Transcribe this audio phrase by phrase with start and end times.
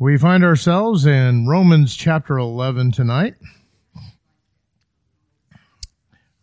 [0.00, 3.34] We find ourselves in Romans chapter 11 tonight.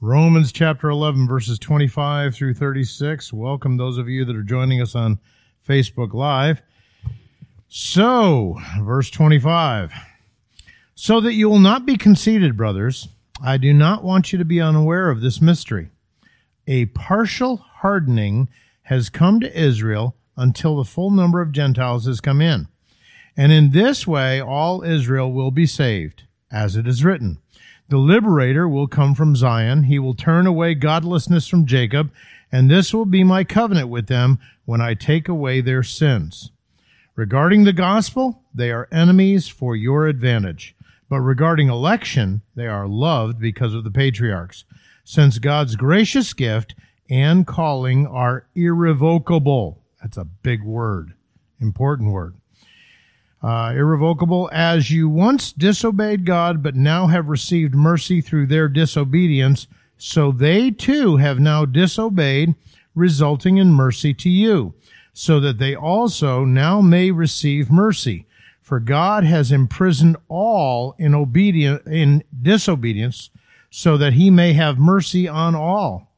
[0.01, 3.31] Romans chapter 11, verses 25 through 36.
[3.31, 5.19] Welcome those of you that are joining us on
[5.65, 6.61] Facebook Live.
[7.69, 9.93] So, verse 25.
[10.95, 13.07] So that you will not be conceited, brothers,
[13.41, 15.91] I do not want you to be unaware of this mystery.
[16.67, 18.49] A partial hardening
[18.81, 22.67] has come to Israel until the full number of Gentiles has come in.
[23.37, 27.39] And in this way, all Israel will be saved, as it is written.
[27.89, 29.83] The liberator will come from Zion.
[29.83, 32.11] He will turn away godlessness from Jacob,
[32.51, 36.51] and this will be my covenant with them when I take away their sins.
[37.15, 40.75] Regarding the gospel, they are enemies for your advantage.
[41.09, 44.65] But regarding election, they are loved because of the patriarchs,
[45.03, 46.73] since God's gracious gift
[47.09, 49.83] and calling are irrevocable.
[50.01, 51.13] That's a big word,
[51.59, 52.35] important word
[53.45, 59.67] uh, irrevocable, as you once disobeyed God, but now have received mercy through their disobedience,
[59.99, 62.55] so they too have now disobeyed,
[62.95, 64.73] resulting in mercy to you,
[65.13, 68.25] so that they also now may receive mercy.
[68.63, 73.29] For God has imprisoned all in obedience, in disobedience,
[73.69, 76.11] so that he may have mercy on all.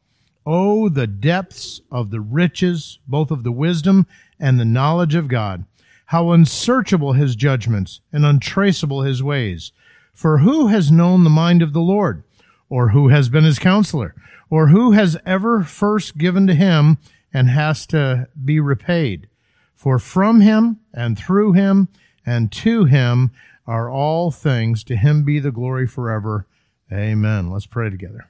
[0.46, 4.08] Oh, the depths of the riches, both of the wisdom
[4.40, 5.66] and the knowledge of God
[6.08, 9.72] how unsearchable his judgments and untraceable his ways.
[10.14, 12.24] For who has known the mind of the Lord?
[12.70, 14.16] Or who has been his counselor?
[14.50, 16.98] Or who has ever first given to him
[17.34, 19.28] and has to be repaid?
[19.76, 21.90] For from him and through him
[22.26, 23.32] and to him
[23.66, 24.84] are all things.
[24.86, 26.48] To him be the glory forever.
[26.92, 27.52] Amen.
[27.52, 28.30] Let's pray together.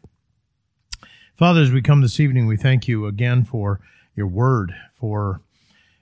[1.36, 3.80] Father, as we come this evening, we thank you again for
[4.16, 5.42] your word, for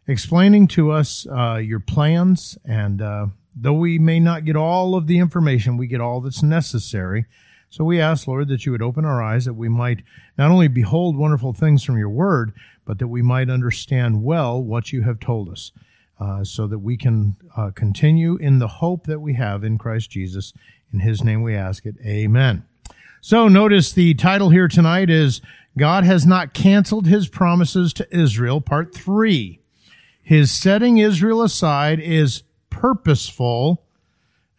[0.07, 2.57] explaining to us uh, your plans.
[2.65, 6.43] And uh, though we may not get all of the information, we get all that's
[6.43, 7.25] necessary.
[7.69, 10.03] So we ask, Lord, that you would open our eyes, that we might
[10.37, 12.53] not only behold wonderful things from your word,
[12.85, 15.71] but that we might understand well what you have told us,
[16.19, 20.09] uh, so that we can uh, continue in the hope that we have in Christ
[20.11, 20.53] Jesus.
[20.93, 21.95] In his name we ask it.
[22.05, 22.63] Amen.
[23.19, 25.41] So notice the title here tonight is
[25.77, 29.59] God has not canceled his promises to Israel, part three.
[30.25, 32.41] His setting Israel aside is
[32.71, 33.85] purposeful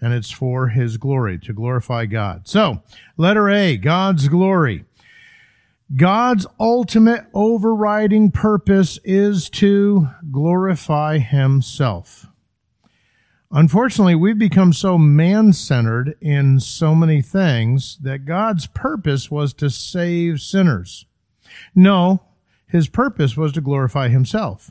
[0.01, 2.47] and it's for his glory, to glorify God.
[2.47, 2.85] So,
[3.17, 4.85] letter A, God's glory.
[5.97, 12.29] God's ultimate overriding purpose is to glorify himself.
[13.51, 19.69] Unfortunately, we've become so man centered in so many things that God's purpose was to
[19.69, 21.07] save sinners.
[21.75, 22.23] No,
[22.69, 24.71] his purpose was to glorify himself.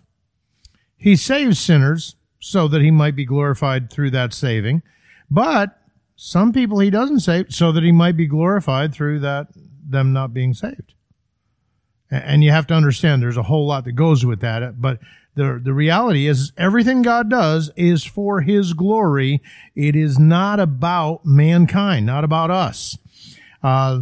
[1.06, 4.82] He saves sinners so that he might be glorified through that saving.
[5.30, 5.80] But
[6.16, 9.50] some people he doesn't save so that he might be glorified through that
[9.88, 10.96] them not being saved.
[12.10, 14.82] And you have to understand there's a whole lot that goes with that.
[14.82, 14.98] But
[15.36, 19.44] the, the reality is everything God does is for his glory.
[19.76, 22.98] It is not about mankind, not about us.
[23.62, 24.02] Uh,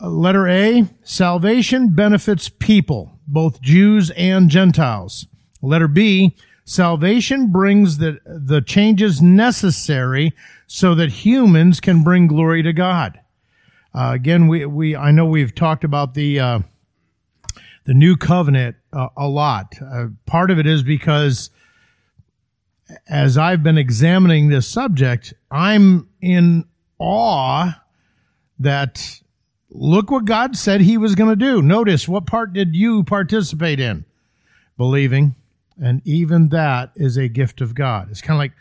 [0.00, 5.26] letter A, salvation benefits people, both Jews and Gentiles.
[5.62, 10.32] Letter B, salvation brings the, the changes necessary
[10.66, 13.20] so that humans can bring glory to God.
[13.94, 16.58] Uh, again, we, we, I know we've talked about the, uh,
[17.84, 19.74] the new covenant uh, a lot.
[19.80, 21.50] Uh, part of it is because
[23.08, 26.64] as I've been examining this subject, I'm in
[26.98, 27.80] awe
[28.58, 29.20] that
[29.70, 31.62] look what God said he was going to do.
[31.62, 34.04] Notice what part did you participate in?
[34.76, 35.34] Believing.
[35.80, 38.10] And even that is a gift of God.
[38.10, 38.52] It's kind of like,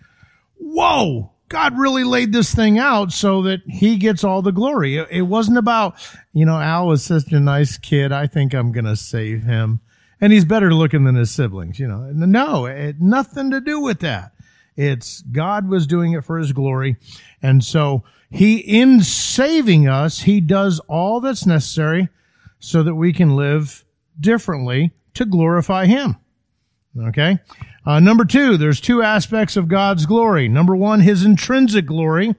[0.58, 4.98] whoa, God really laid this thing out so that he gets all the glory.
[4.98, 5.96] It wasn't about,
[6.34, 8.12] you know, Al was such a nice kid.
[8.12, 9.82] I think I'm going to save him.
[10.22, 12.10] And he's better looking than his siblings, you know.
[12.14, 14.32] No, it nothing to do with that.
[14.78, 16.96] It's God was doing it for his glory.
[17.42, 22.08] And so he, in saving us, he does all that's necessary
[22.60, 23.84] so that we can live
[24.20, 26.16] differently to glorify him.
[27.00, 27.40] Okay.
[27.86, 30.48] Uh, number two, there's two aspects of God's glory.
[30.48, 32.36] Number one, his intrinsic glory.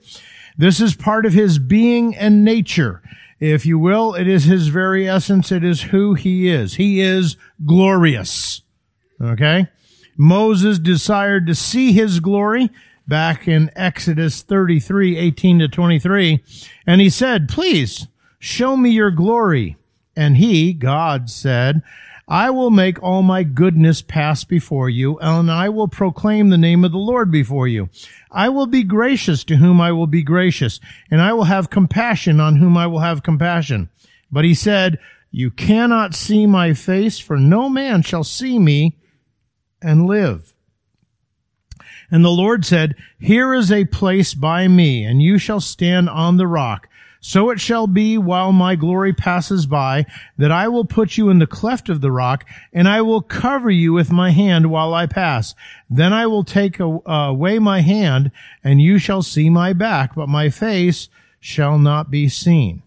[0.56, 3.02] This is part of his being and nature.
[3.40, 5.50] If you will, it is his very essence.
[5.50, 6.74] It is who he is.
[6.74, 8.62] He is glorious.
[9.20, 9.66] Okay.
[10.16, 12.70] Moses desired to see his glory
[13.08, 16.44] back in Exodus 33, 18 to 23.
[16.86, 18.06] And he said, please
[18.38, 19.76] show me your glory.
[20.14, 21.82] And he, God said,
[22.32, 26.82] I will make all my goodness pass before you, and I will proclaim the name
[26.82, 27.90] of the Lord before you.
[28.30, 30.80] I will be gracious to whom I will be gracious,
[31.10, 33.90] and I will have compassion on whom I will have compassion.
[34.30, 34.98] But he said,
[35.30, 38.96] You cannot see my face, for no man shall see me
[39.82, 40.54] and live.
[42.10, 46.38] And the Lord said, Here is a place by me, and you shall stand on
[46.38, 46.88] the rock.
[47.24, 51.38] So it shall be while my glory passes by that I will put you in
[51.38, 55.06] the cleft of the rock and I will cover you with my hand while I
[55.06, 55.54] pass.
[55.88, 58.32] Then I will take away my hand
[58.64, 61.08] and you shall see my back, but my face
[61.38, 62.82] shall not be seen.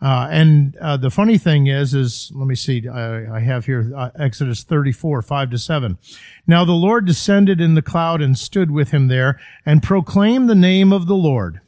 [0.00, 2.88] Uh, and uh, the funny thing is, is let me see.
[2.88, 5.98] I, I have here uh, Exodus 34, 5 to 7.
[6.46, 10.54] Now the Lord descended in the cloud and stood with him there and proclaimed the
[10.54, 11.60] name of the Lord.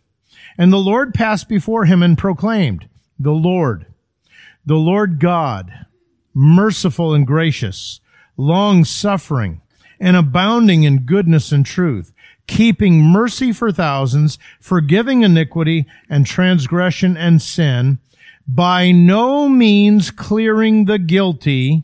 [0.62, 2.88] And the Lord passed before him and proclaimed,
[3.18, 3.86] The Lord,
[4.64, 5.72] the Lord God,
[6.32, 7.98] merciful and gracious,
[8.36, 9.60] long suffering,
[9.98, 12.12] and abounding in goodness and truth,
[12.46, 17.98] keeping mercy for thousands, forgiving iniquity and transgression and sin,
[18.46, 21.82] by no means clearing the guilty,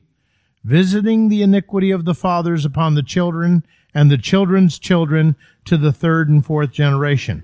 [0.63, 5.35] visiting the iniquity of the fathers upon the children and the children's children
[5.65, 7.43] to the third and fourth generation.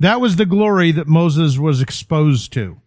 [0.00, 2.80] That was the glory that Moses was exposed to.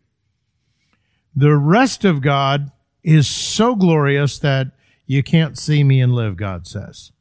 [1.35, 2.71] The rest of God
[3.03, 4.71] is so glorious that
[5.05, 7.11] you can't see me and live, God says.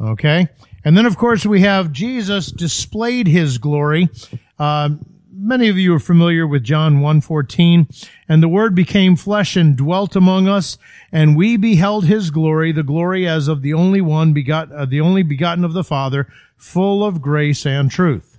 [0.00, 0.48] Okay?
[0.84, 4.08] And then, of course, we have Jesus displayed his glory.
[4.56, 4.90] Uh,
[5.32, 7.88] many of you are familiar with John 1:14,
[8.28, 10.78] and the word became flesh and dwelt among us,
[11.10, 15.00] and we beheld his glory, the glory as of the only one begot, uh, the
[15.00, 18.33] only begotten of the Father, full of grace and truth.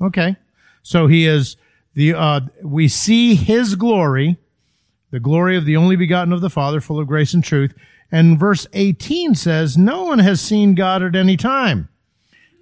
[0.00, 0.36] Okay.
[0.82, 1.56] So he is
[1.94, 4.36] the, uh, we see his glory,
[5.10, 7.74] the glory of the only begotten of the Father, full of grace and truth.
[8.12, 11.88] And verse 18 says, no one has seen God at any time.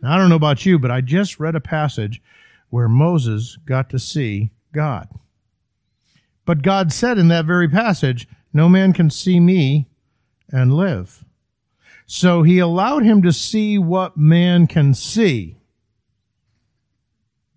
[0.02, 2.22] Now, I don't know about you, but I just read a passage
[2.70, 5.08] where Moses got to see God.
[6.44, 9.86] But God said in that very passage, no man can see me
[10.50, 11.24] and live.
[12.06, 15.57] So he allowed him to see what man can see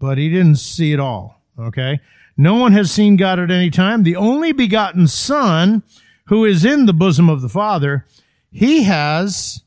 [0.02, 1.40] but he didn't see it all.
[1.58, 2.00] Okay.
[2.36, 4.02] No one has seen God at any time.
[4.02, 5.84] The only begotten son
[6.26, 8.06] who is in the bosom of the father,
[8.52, 9.62] he has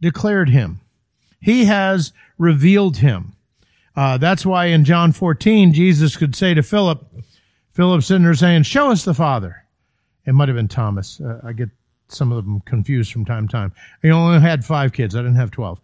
[0.00, 0.80] declared him.
[1.40, 3.34] He has revealed him.
[3.96, 7.04] Uh, that's why in John 14, Jesus could say to Philip,
[7.72, 9.64] Philip sitting there saying, show us the father.
[10.24, 11.20] It might have been Thomas.
[11.20, 11.70] Uh, I get
[12.06, 13.72] some of them confused from time to time.
[14.00, 15.16] He only had five kids.
[15.16, 15.80] I didn't have 12.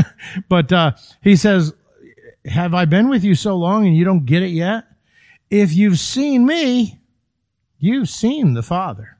[0.48, 1.74] but, uh, he says,
[2.44, 4.84] have I been with you so long and you don't get it yet?
[5.50, 7.00] If you've seen me,
[7.78, 9.18] you've seen the Father.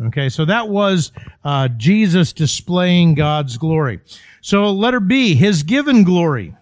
[0.00, 1.10] Okay, so that was
[1.42, 4.00] uh, Jesus displaying God's glory.
[4.40, 6.54] So letter B, his given glory.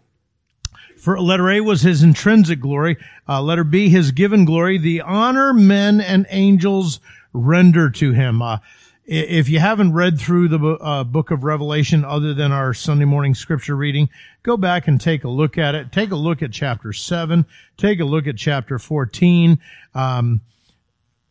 [0.97, 2.97] For letter A was his intrinsic glory.
[3.29, 7.01] Uh, letter B, his given glory, the honor men and angels
[7.35, 8.41] render to him.
[8.41, 8.59] Uh,
[9.07, 13.35] if you haven't read through the uh, book of Revelation other than our Sunday morning
[13.35, 14.09] scripture reading,
[14.43, 15.93] go back and take a look at it.
[15.93, 17.47] Take a look at chapter 7.
[17.77, 19.61] Take a look at chapter 14.
[19.95, 20.41] Um,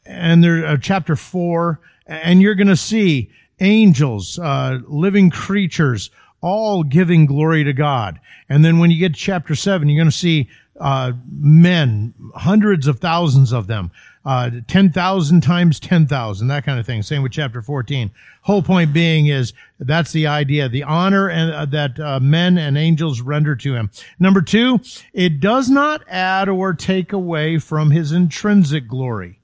[0.06, 1.80] and there, uh, chapter 4.
[2.08, 3.30] And you're going to see
[3.60, 6.12] angels, uh, living creatures,
[6.42, 8.20] all giving glory to God.
[8.48, 12.88] And then when you get to chapter 7, you're going to see uh, men, hundreds
[12.88, 13.92] of thousands of them,
[14.26, 17.04] uh, 10,000 times 10,000, that kind of thing.
[17.04, 18.12] Same with chapter 14.
[18.42, 22.78] Whole point being is that's the idea, the honor and uh, that uh, men and
[22.78, 23.92] angels render to him.
[24.20, 24.80] Number two,
[25.14, 29.40] it does not add or take away from his intrinsic glory.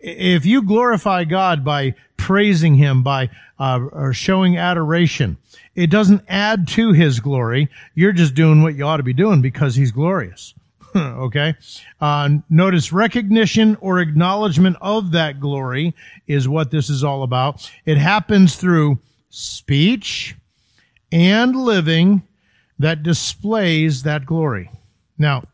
[0.00, 5.36] If you glorify God by praising him, by uh, or showing adoration,
[5.74, 7.68] it doesn't add to his glory.
[7.94, 10.54] You're just doing what you ought to be doing because he's glorious.
[10.96, 11.54] okay.
[12.00, 15.94] Uh, notice recognition or acknowledgement of that glory
[16.26, 17.70] is what this is all about.
[17.84, 18.98] It happens through
[19.28, 20.34] speech
[21.12, 22.22] and living
[22.78, 24.70] that displays that glory.
[25.18, 25.44] Now,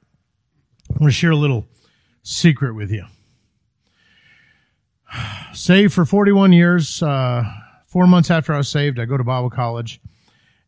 [0.91, 1.67] I'm going to share a little
[2.23, 3.05] secret with you.
[5.53, 7.45] Saved for 41 years, uh,
[7.87, 10.01] four months after I was saved, I go to Bible college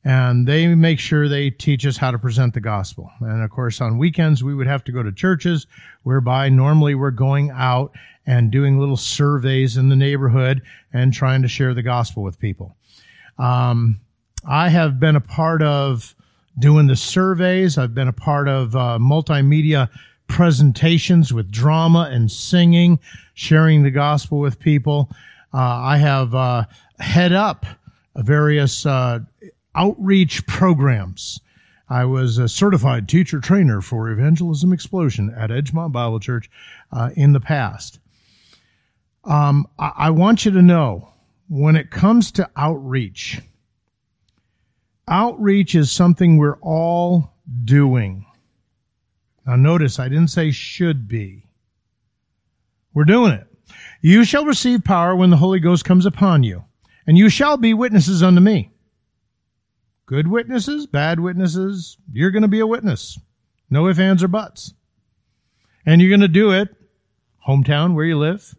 [0.04, 3.10] and they make sure they teach us how to present the gospel.
[3.20, 5.66] And of course, on weekends, we would have to go to churches
[6.02, 7.92] whereby normally we're going out
[8.26, 10.60] and doing little surveys in the neighborhood
[10.92, 12.76] and trying to share the gospel with people.
[13.38, 14.00] Um,
[14.46, 16.14] I have been a part of
[16.58, 17.78] doing the surveys.
[17.78, 19.88] I've been a part of uh, multimedia
[20.28, 22.98] presentations with drama and singing,
[23.34, 25.08] sharing the gospel with people.
[25.52, 26.64] Uh, I have uh,
[26.98, 27.66] head up
[28.16, 29.20] various uh,
[29.74, 31.40] outreach programs.
[31.88, 36.50] I was a certified teacher trainer for Evangelism Explosion at Edgemont Bible Church
[36.92, 37.98] uh, in the past.
[39.24, 41.08] Um, I-, I want you to know
[41.48, 43.40] when it comes to outreach,
[45.06, 48.26] outreach is something we're all doing.
[49.46, 51.46] Now, notice I didn't say should be.
[52.94, 53.46] We're doing it.
[54.00, 56.64] You shall receive power when the Holy Ghost comes upon you,
[57.06, 58.70] and you shall be witnesses unto me.
[60.06, 63.18] Good witnesses, bad witnesses, you're going to be a witness.
[63.70, 64.74] No ifs, ands, or buts.
[65.86, 66.68] And you're going to do it,
[67.46, 68.54] hometown where you live,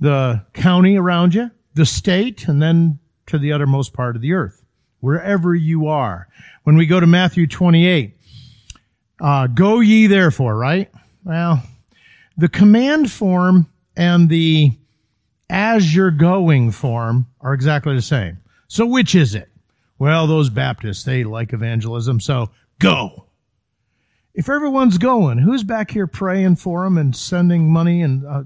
[0.00, 4.64] the county around you, the state, and then to the uttermost part of the earth,
[5.00, 6.28] wherever you are.
[6.62, 8.17] When we go to Matthew 28,
[9.20, 10.90] uh, go ye therefore, right?
[11.24, 11.62] Well,
[12.36, 14.72] the command form and the
[15.50, 18.38] as you're going form are exactly the same.
[18.68, 19.48] So which is it?
[19.98, 23.24] Well, those Baptists, they like evangelism, so go.
[24.34, 28.44] If everyone's going, who's back here praying for them and sending money and uh,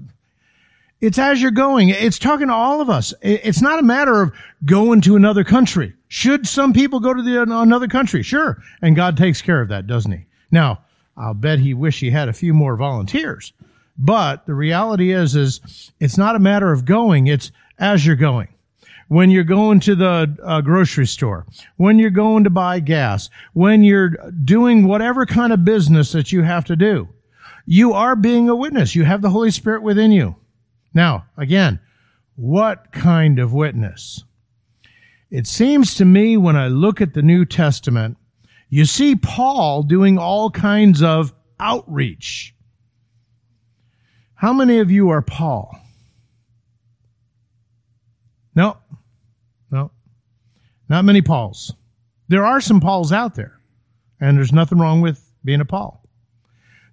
[1.03, 1.89] it's as you're going.
[1.89, 3.13] It's talking to all of us.
[3.21, 4.31] It's not a matter of
[4.63, 5.93] going to another country.
[6.07, 8.23] Should some people go to the, another country?
[8.23, 8.63] Sure.
[8.81, 10.25] And God takes care of that, doesn't he?
[10.53, 10.83] Now,
[11.17, 13.53] I'll bet he wish he had a few more volunteers.
[13.97, 17.25] But the reality is, is it's not a matter of going.
[17.25, 18.49] It's as you're going.
[19.07, 23.83] When you're going to the uh, grocery store, when you're going to buy gas, when
[23.83, 24.09] you're
[24.45, 27.09] doing whatever kind of business that you have to do,
[27.65, 28.95] you are being a witness.
[28.95, 30.35] You have the Holy Spirit within you.
[30.93, 31.79] Now, again,
[32.35, 34.23] what kind of witness?
[35.31, 38.17] It seems to me when I look at the New Testament,
[38.73, 42.55] you see Paul doing all kinds of outreach.
[44.33, 45.79] How many of you are Paul?
[48.55, 48.79] No,
[49.69, 49.91] no,
[50.89, 51.71] not many Pauls.
[52.29, 53.59] There are some Pauls out there,
[54.19, 56.03] and there's nothing wrong with being a Paul.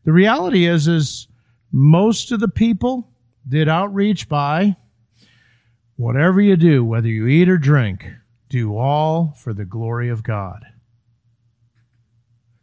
[0.05, 1.29] The reality is, is
[1.73, 3.09] most of the people
[3.49, 4.77] did outreach by
[5.97, 8.05] whatever you do, whether you eat or drink,
[8.51, 10.63] do all for the glory of God.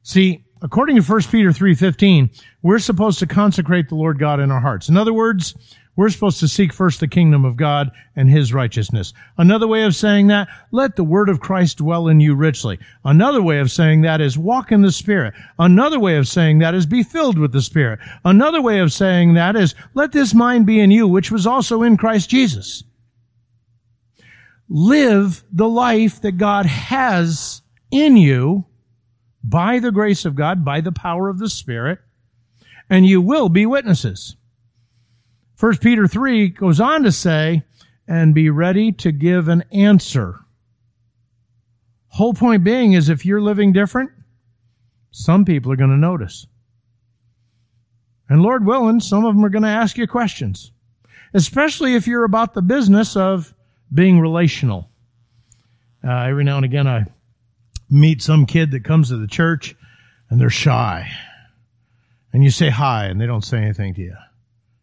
[0.07, 2.29] See, according to 1 Peter 3:15,
[2.61, 4.87] we're supposed to consecrate the Lord God in our hearts.
[4.87, 5.53] In other words,
[5.97, 9.13] we're supposed to seek first the kingdom of God and his righteousness.
[9.37, 12.79] Another way of saying that, let the word of Christ dwell in you richly.
[13.03, 15.33] Another way of saying that is walk in the Spirit.
[15.59, 17.99] Another way of saying that is be filled with the Spirit.
[18.23, 21.83] Another way of saying that is let this mind be in you, which was also
[21.83, 22.81] in Christ Jesus.
[24.69, 27.61] Live the life that God has
[27.91, 28.66] in you
[29.47, 31.99] by the grace of God, by the power of the Spirit,
[32.89, 34.35] and you will be witnesses.
[35.59, 37.63] 1 Peter 3 goes on to say,
[38.07, 40.39] and be ready to give an answer.
[42.09, 44.11] Whole point being is if you're living different,
[45.11, 46.47] some people are going to notice.
[48.29, 50.71] And Lord willing, some of them are going to ask you questions,
[51.33, 53.53] especially if you're about the business of
[53.93, 54.89] being relational.
[56.03, 57.05] Uh, every now and again, I
[57.89, 59.75] meet some kid that comes to the church
[60.29, 61.10] and they're shy.
[62.34, 64.15] And you say hi and they don't say anything to you.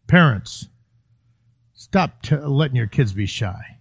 [0.07, 0.67] Parents,
[1.73, 3.77] stop t- letting your kids be shy.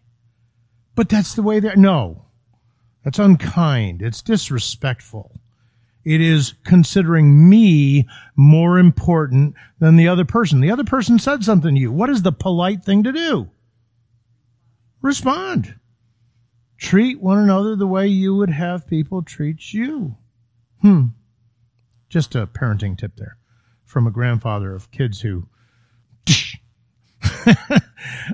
[0.95, 1.77] But that's the way they're.
[1.77, 2.25] No,
[3.03, 4.03] that's unkind.
[4.03, 5.33] It's disrespectful.
[6.05, 10.61] It is considering me more important than the other person.
[10.61, 11.91] The other person said something to you.
[11.91, 13.51] What is the polite thing to do?
[15.01, 15.75] Respond.
[16.85, 20.19] Treat one another the way you would have people treat you.
[20.83, 21.07] Hmm.
[22.11, 23.39] Just a parenting tip there
[23.87, 25.49] from a grandfather of kids who.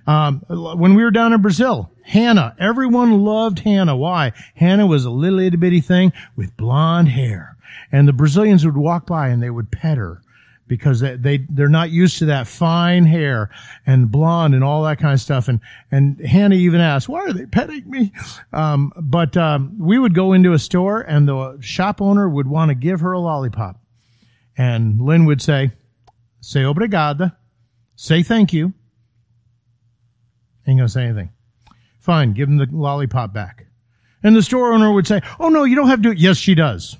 [0.08, 3.96] um, when we were down in Brazil, Hannah, everyone loved Hannah.
[3.96, 4.32] Why?
[4.56, 7.56] Hannah was a little itty bitty thing with blonde hair.
[7.92, 10.22] And the Brazilians would walk by and they would pet her
[10.70, 13.50] because they, they they're not used to that fine hair
[13.84, 15.48] and blonde and all that kind of stuff.
[15.48, 15.60] And
[15.90, 18.12] and Hannah even asked, "Why are they petting me?"
[18.52, 22.68] Um, but um, we would go into a store and the shop owner would want
[22.68, 23.80] to give her a lollipop,
[24.56, 25.72] and Lynn would say,
[26.40, 27.34] "Say obrigada,"
[27.96, 28.72] say thank you.
[30.68, 31.30] Ain't gonna say anything.
[31.98, 33.66] Fine, give him the lollipop back.
[34.22, 36.96] And the store owner would say, "Oh no, you don't have to." Yes, she does.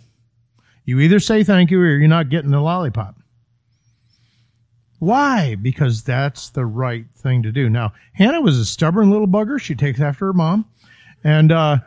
[0.85, 3.20] You either say thank you or you're not getting the lollipop.
[5.01, 5.55] Why?
[5.55, 7.69] Because that's the right thing to do.
[7.69, 9.59] Now, Hannah was a stubborn little bugger.
[9.61, 10.67] She takes after her mom.
[11.25, 11.79] And uh,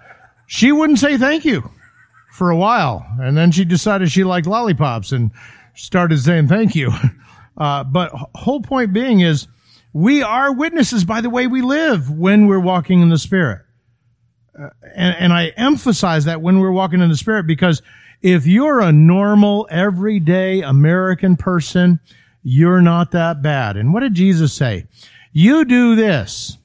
[0.48, 1.70] she wouldn't say thank you
[2.32, 3.06] for a while.
[3.20, 5.30] And then she decided she liked lollipops and
[5.76, 6.92] started saying thank you.
[7.56, 9.48] Uh, but whole point being is
[9.94, 13.62] we are witnesses by the way we live when we're walking in the Spirit.
[14.60, 17.84] Uh, and, and I emphasize that when we're walking in the Spirit because
[18.24, 22.00] if you're a normal, everyday American person,
[22.44, 23.78] you're not that bad.
[23.78, 24.86] And what did Jesus say?
[25.32, 26.58] You do this.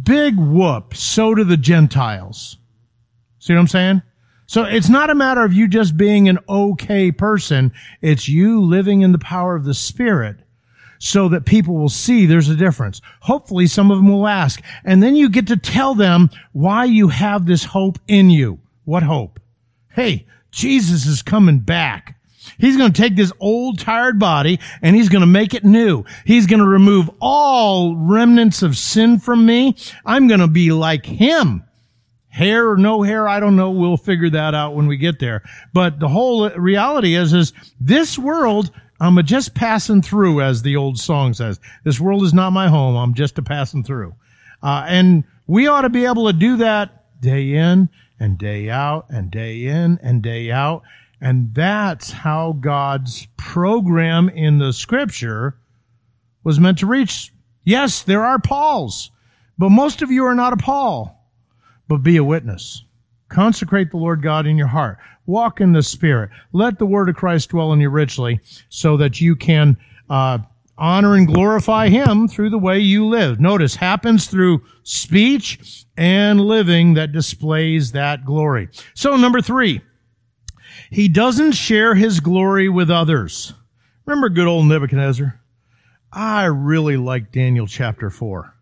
[0.00, 0.94] Big whoop.
[0.94, 2.56] So do the Gentiles.
[3.38, 4.02] See what I'm saying?
[4.46, 7.72] So it's not a matter of you just being an okay person.
[8.00, 10.36] It's you living in the power of the Spirit
[10.98, 13.00] so that people will see there's a difference.
[13.20, 14.62] Hopefully some of them will ask.
[14.84, 18.60] And then you get to tell them why you have this hope in you.
[18.84, 19.40] What hope?
[19.90, 22.16] Hey, Jesus is coming back.
[22.62, 26.04] He's going to take this old tired body and he's going to make it new.
[26.24, 29.76] He's going to remove all remnants of sin from me.
[30.06, 31.64] I'm going to be like him.
[32.28, 33.72] Hair or no hair, I don't know.
[33.72, 35.42] We'll figure that out when we get there.
[35.74, 41.00] But the whole reality is, is this world I'm just passing through, as the old
[41.00, 41.58] song says.
[41.82, 42.94] This world is not my home.
[42.94, 44.14] I'm just a passing through.
[44.62, 47.88] Uh, and we ought to be able to do that day in
[48.20, 50.84] and day out and day in and day out.
[51.22, 55.56] And that's how God's program in the scripture
[56.42, 57.32] was meant to reach.
[57.62, 59.12] Yes, there are Pauls,
[59.56, 61.24] but most of you are not a Paul,
[61.86, 62.84] but be a witness.
[63.28, 64.98] Consecrate the Lord God in your heart.
[65.26, 66.30] Walk in the Spirit.
[66.52, 69.76] Let the word of Christ dwell in you richly so that you can
[70.10, 70.38] uh,
[70.76, 73.38] honor and glorify Him through the way you live.
[73.38, 78.68] Notice, happens through speech and living that displays that glory.
[78.94, 79.82] So, number three,
[80.90, 83.54] he doesn't share his glory with others.
[84.04, 85.40] Remember good old Nebuchadnezzar?
[86.12, 88.54] I really like Daniel chapter 4.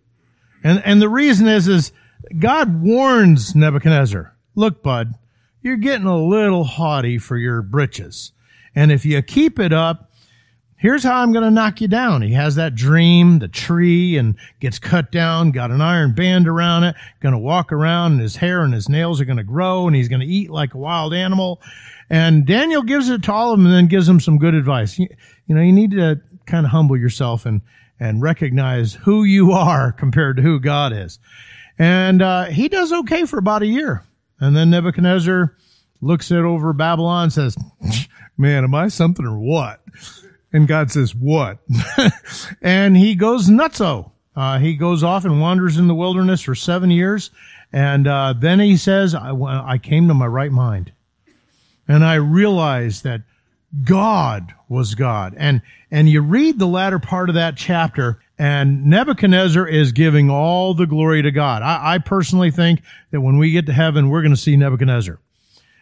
[0.63, 1.93] And, and the reason is, is
[2.39, 5.15] God warns Nebuchadnezzar, look, bud,
[5.63, 8.33] you're getting a little haughty for your britches.
[8.75, 10.13] And if you keep it up,
[10.77, 12.23] here's how I'm going to knock you down.
[12.23, 16.85] He has that dream, the tree, and gets cut down, got an iron band around
[16.85, 19.87] it, going to walk around, and his hair and his nails are going to grow,
[19.87, 21.61] and he's going to eat like a wild animal.
[22.11, 24.99] And Daniel gives it to all of them and then gives them some good advice.
[24.99, 25.09] You,
[25.47, 27.63] you know, you need to kind of humble yourself and,
[28.01, 31.21] and recognize who you are compared to who God is.
[31.79, 34.03] And uh, he does okay for about a year.
[34.41, 35.57] And then Nebuchadnezzar
[36.01, 37.57] looks at over Babylon and says,
[38.37, 39.81] man, am I something or what?
[40.53, 41.59] And God says, what?
[42.63, 44.11] and he goes nutso.
[44.35, 47.31] Uh, he goes off and wanders in the wilderness for seven years.
[47.73, 50.93] And uh, then he says, I, I came to my right mind.
[51.91, 53.23] And I realized that
[53.85, 55.35] God was God.
[55.37, 60.73] And, and you read the latter part of that chapter and Nebuchadnezzar is giving all
[60.73, 61.61] the glory to God.
[61.61, 65.19] I, I personally think that when we get to heaven, we're going to see Nebuchadnezzar.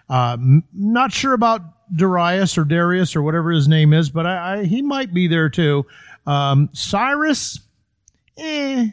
[0.08, 0.36] Uh,
[0.72, 1.60] not sure about
[1.94, 5.48] Darius or Darius or whatever his name is, but I, I, he might be there
[5.48, 5.86] too.
[6.26, 7.60] Um, Cyrus,
[8.36, 8.88] eh,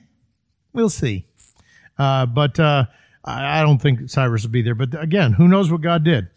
[0.73, 1.25] we'll see.
[1.97, 2.85] Uh, but uh,
[3.23, 4.75] I, I don't think Cyrus will be there.
[4.75, 6.27] But again, who knows what God did?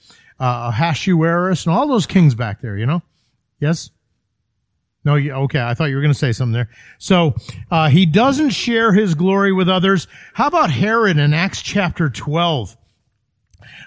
[0.41, 3.03] Uh, Ahasuerus and all those kings back there, you know?
[3.61, 3.91] Yes?
[5.05, 5.61] No, okay.
[5.61, 6.69] I thought you were going to say something there.
[6.99, 7.35] So
[7.71, 10.07] uh, he doesn't share his glory with others.
[10.35, 12.77] How about Herod in Acts chapter 12?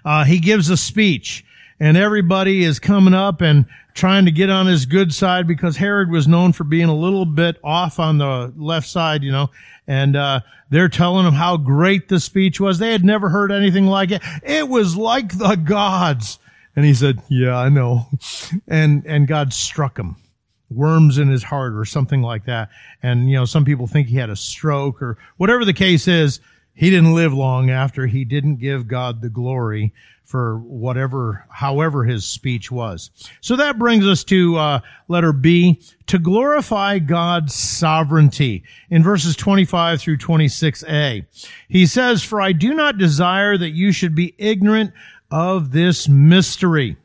[0.04, 1.46] Uh, he gives a speech
[1.82, 3.66] and everybody is coming up and
[3.96, 7.26] trying to get on his good side because Herod was known for being a little
[7.26, 9.50] bit off on the left side, you know,
[9.88, 12.78] and, uh, they're telling him how great the speech was.
[12.78, 14.22] They had never heard anything like it.
[14.44, 16.38] It was like the gods.
[16.76, 18.08] And he said, yeah, I know.
[18.68, 20.16] And, and God struck him
[20.70, 22.70] worms in his heart or something like that.
[23.04, 26.40] And, you know, some people think he had a stroke or whatever the case is.
[26.74, 29.94] He didn't live long after he didn't give God the glory
[30.32, 33.12] for whatever, however his speech was.
[33.42, 40.00] So that brings us to uh, letter B, to glorify God's sovereignty in verses 25
[40.00, 41.26] through 26a.
[41.68, 44.94] He says, For I do not desire that you should be ignorant
[45.30, 46.96] of this mystery.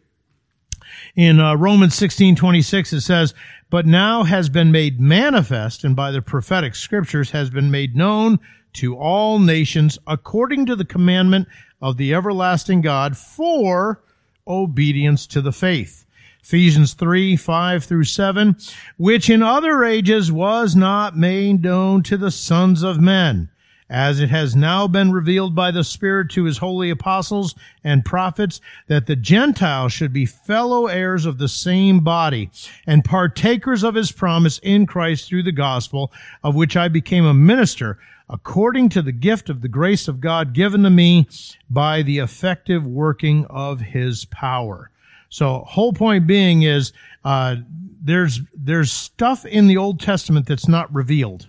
[1.17, 3.35] In uh, Romans 16, 26, it says,
[3.71, 8.39] but now has been made manifest and by the prophetic scriptures has been made known
[8.75, 11.49] to all nations according to the commandment
[11.81, 14.03] of the everlasting God for
[14.47, 16.05] obedience to the faith.
[16.43, 18.57] Ephesians 3, 5 through 7,
[18.99, 23.51] which in other ages was not made known to the sons of men
[23.89, 28.61] as it has now been revealed by the Spirit to his holy apostles and prophets,
[28.89, 32.51] that the Gentiles should be fellow heirs of the same body
[32.87, 36.12] and partakers of his promise in Christ through the gospel,
[36.43, 40.53] of which I became a minister according to the gift of the grace of God
[40.53, 41.29] given to me
[41.71, 44.91] by the effective working of his power.
[45.29, 46.93] So whole point being is,
[47.25, 47.57] uh,
[48.03, 51.49] there's, there's stuff in the Old Testament that's not revealed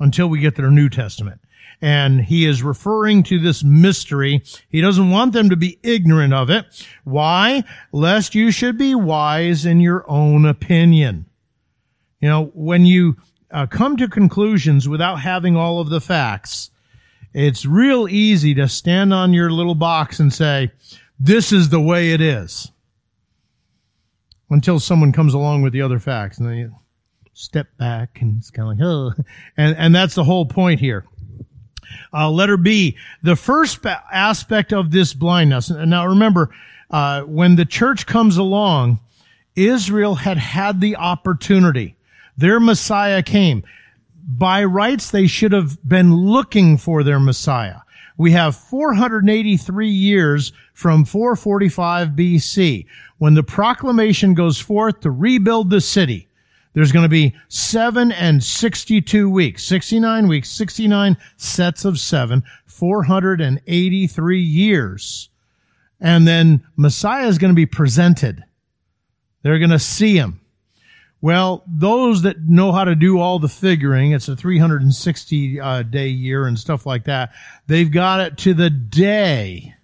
[0.00, 1.40] until we get to the New Testament.
[1.80, 4.42] And he is referring to this mystery.
[4.68, 6.66] He doesn't want them to be ignorant of it.
[7.04, 7.62] Why?
[7.92, 11.26] Lest you should be wise in your own opinion.
[12.20, 13.16] You know, when you
[13.50, 16.70] uh, come to conclusions without having all of the facts,
[17.32, 20.72] it's real easy to stand on your little box and say,
[21.20, 22.70] this is the way it is.
[24.50, 26.74] Until someone comes along with the other facts and then you
[27.34, 29.22] step back and it's kind of like, oh,
[29.56, 31.04] and, and that's the whole point here.
[32.12, 35.70] Uh, letter B, the first aspect of this blindness.
[35.70, 36.50] Now remember,
[36.90, 39.00] uh, when the church comes along,
[39.54, 41.96] Israel had had the opportunity.
[42.38, 43.64] Their Messiah came.
[44.24, 47.80] By rights, they should have been looking for their Messiah.
[48.16, 52.86] We have 483 years from 445 BC
[53.18, 56.28] when the proclamation goes forth to rebuild the city.
[56.74, 64.40] There's going to be seven and 62 weeks, 69 weeks, 69 sets of seven, 483
[64.40, 65.30] years.
[66.00, 68.44] And then Messiah is going to be presented.
[69.42, 70.40] They're going to see him.
[71.20, 76.08] Well, those that know how to do all the figuring, it's a 360 uh, day
[76.08, 77.32] year and stuff like that.
[77.66, 79.74] They've got it to the day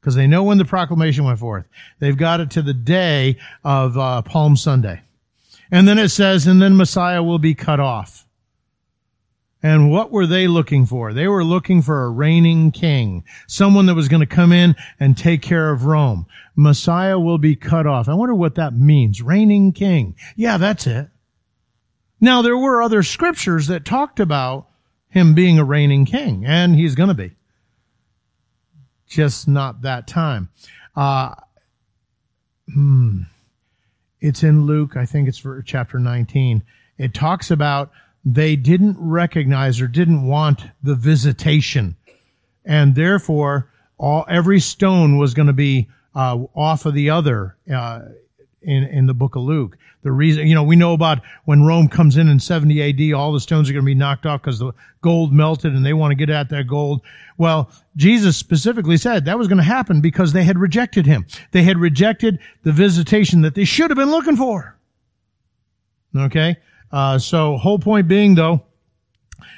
[0.00, 1.64] because they know when the proclamation went forth.
[1.98, 5.00] They've got it to the day of uh, Palm Sunday.
[5.70, 8.26] And then it says, and then Messiah will be cut off.
[9.64, 11.14] And what were they looking for?
[11.14, 15.16] They were looking for a reigning king, someone that was going to come in and
[15.16, 16.26] take care of Rome.
[16.54, 18.06] Messiah will be cut off.
[18.06, 19.22] I wonder what that means.
[19.22, 20.16] Reigning king.
[20.36, 21.08] Yeah, that's it.
[22.20, 24.68] Now, there were other scriptures that talked about
[25.08, 27.32] him being a reigning king, and he's going to be.
[29.06, 30.50] Just not that time.
[30.94, 31.36] Uh,
[32.70, 33.20] hmm.
[34.20, 36.62] It's in Luke, I think it's for chapter 19.
[36.98, 37.92] It talks about
[38.24, 41.96] they didn't recognize or didn't want the visitation.
[42.64, 48.00] And therefore, all, every stone was going to be uh, off of the other uh,
[48.62, 49.76] in, in the book of Luke.
[50.02, 53.32] The reason, you know, we know about when Rome comes in in 70 AD, all
[53.32, 56.10] the stones are going to be knocked off because the gold melted and they want
[56.10, 57.00] to get at that gold.
[57.38, 61.26] Well, Jesus specifically said that was going to happen because they had rejected him.
[61.52, 64.76] They had rejected the visitation that they should have been looking for.
[66.14, 66.58] Okay.
[66.94, 68.62] Uh, so whole point being though,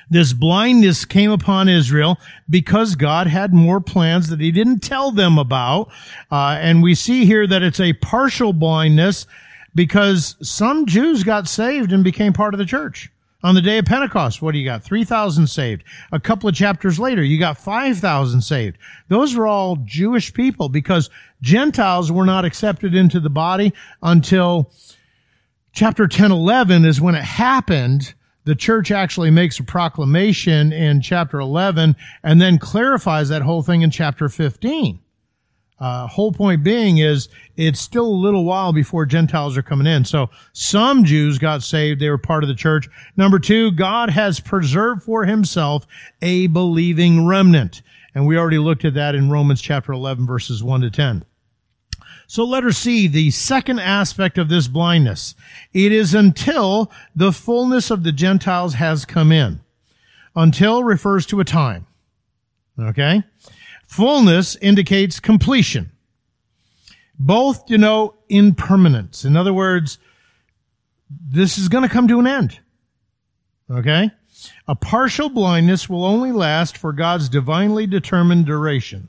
[0.08, 2.18] this blindness came upon Israel
[2.48, 5.90] because God had more plans that he didn't tell them about.
[6.32, 9.26] Uh, and we see here that it's a partial blindness
[9.74, 13.10] because some Jews got saved and became part of the church.
[13.42, 14.82] On the day of Pentecost, what do you got?
[14.82, 15.84] 3,000 saved.
[16.12, 18.78] A couple of chapters later, you got 5,000 saved.
[19.08, 21.10] Those were all Jewish people because
[21.42, 24.72] Gentiles were not accepted into the body until
[25.76, 28.14] chapter 10, 11 is when it happened.
[28.44, 33.82] The church actually makes a proclamation in chapter 11 and then clarifies that whole thing
[33.82, 35.00] in chapter 15.
[35.78, 40.06] Uh, whole point being is it's still a little while before Gentiles are coming in.
[40.06, 42.00] So some Jews got saved.
[42.00, 42.88] They were part of the church.
[43.18, 45.86] Number two, God has preserved for himself
[46.22, 47.82] a believing remnant.
[48.14, 51.26] And we already looked at that in Romans chapter 11 verses 1 to 10.
[52.26, 55.34] So letter C, the second aspect of this blindness.
[55.72, 59.60] It is until the fullness of the Gentiles has come in.
[60.34, 61.86] Until refers to a time.
[62.78, 63.22] Okay?
[63.86, 65.92] Fullness indicates completion.
[67.18, 69.24] Both denote impermanence.
[69.24, 69.98] In other words,
[71.08, 72.60] this is going to come to an end.
[73.70, 74.10] Okay?
[74.68, 79.08] A partial blindness will only last for God's divinely determined duration.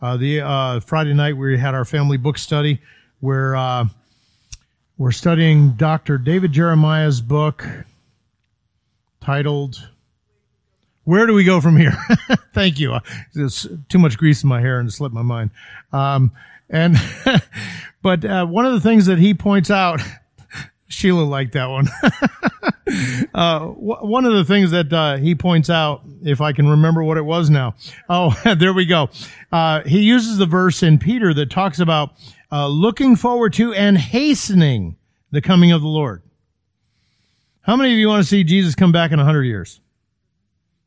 [0.00, 2.80] Uh, the uh, Friday night we had our family book study
[3.20, 3.84] where uh,
[4.96, 6.18] we're studying Dr.
[6.18, 7.66] David Jeremiah's book
[9.20, 9.88] titled
[11.08, 11.96] where do we go from here?
[12.52, 12.98] Thank you.
[13.34, 15.50] There's too much grease in my hair and it slipped my mind.
[15.90, 16.32] Um,
[16.68, 16.96] and,
[18.02, 20.02] but, uh, one of the things that he points out,
[20.88, 21.88] Sheila liked that one.
[23.34, 27.04] uh, w- one of the things that, uh, he points out, if I can remember
[27.04, 27.74] what it was now.
[28.08, 29.10] Oh, there we go.
[29.52, 32.12] Uh, he uses the verse in Peter that talks about,
[32.50, 34.96] uh, looking forward to and hastening
[35.30, 36.22] the coming of the Lord.
[37.60, 39.80] How many of you want to see Jesus come back in a hundred years?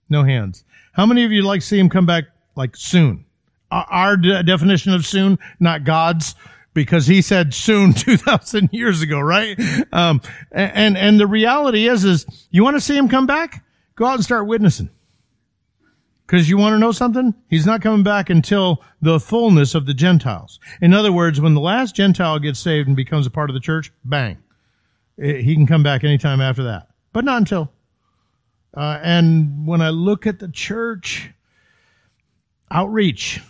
[0.10, 0.64] No hands.
[0.94, 3.26] How many of you like to see him come back like soon?
[3.70, 6.36] Our de- definition of soon, not God's,
[6.74, 9.60] because he said soon 2000 years ago, right?
[9.92, 13.64] Um, and, and the reality is, is you want to see him come back?
[13.96, 14.90] Go out and start witnessing.
[16.26, 17.36] Because you want to know something?
[17.50, 20.62] He's not coming back until the fullness of the Gentiles.
[20.82, 23.60] In other words, when the last Gentile gets saved and becomes a part of the
[23.60, 24.38] church, bang.
[25.18, 26.88] He can come back anytime after that.
[27.12, 27.70] But not until.
[28.74, 31.32] Uh, and when I look at the church,
[32.72, 33.42] outreach.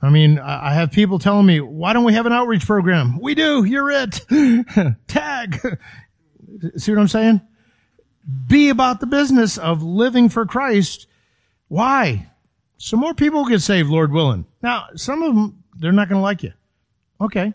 [0.00, 3.18] I mean, I have people telling me, why don't we have an outreach program?
[3.20, 3.64] We do.
[3.64, 4.20] You're it.
[5.08, 5.60] Tag.
[6.76, 7.40] See what I'm saying?
[8.46, 11.06] Be about the business of living for Christ.
[11.66, 12.28] Why?
[12.76, 14.46] So more people get saved, Lord willing.
[14.62, 16.52] Now, some of them, they're not going to like you.
[17.20, 17.52] Okay.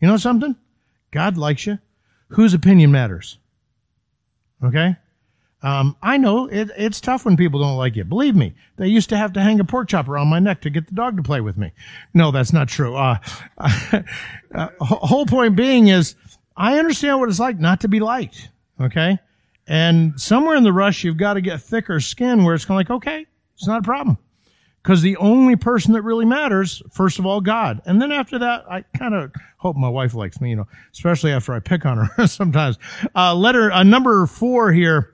[0.00, 0.54] You know something?
[1.12, 1.78] God likes you.
[2.28, 3.38] Whose opinion matters?
[4.62, 4.96] Okay?
[5.64, 8.04] Um, I know it, it's tough when people don't like you.
[8.04, 10.70] Believe me, they used to have to hang a pork chop around my neck to
[10.70, 11.72] get the dog to play with me.
[12.12, 12.94] No, that's not true.
[12.94, 13.16] Uh,
[13.58, 16.16] uh, whole point being is
[16.54, 18.50] I understand what it's like not to be liked.
[18.78, 19.18] Okay.
[19.66, 22.86] And somewhere in the rush, you've got to get thicker skin where it's kind of
[22.86, 24.18] like, okay, it's not a problem.
[24.82, 27.80] Because the only person that really matters, first of all, God.
[27.86, 31.32] And then after that, I kind of hope my wife likes me, you know, especially
[31.32, 32.76] after I pick on her sometimes.
[33.14, 35.13] Uh, letter, uh, number four here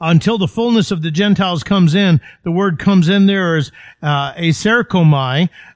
[0.00, 2.20] until the fullness of the Gentiles comes in.
[2.42, 4.32] The word comes in there as uh,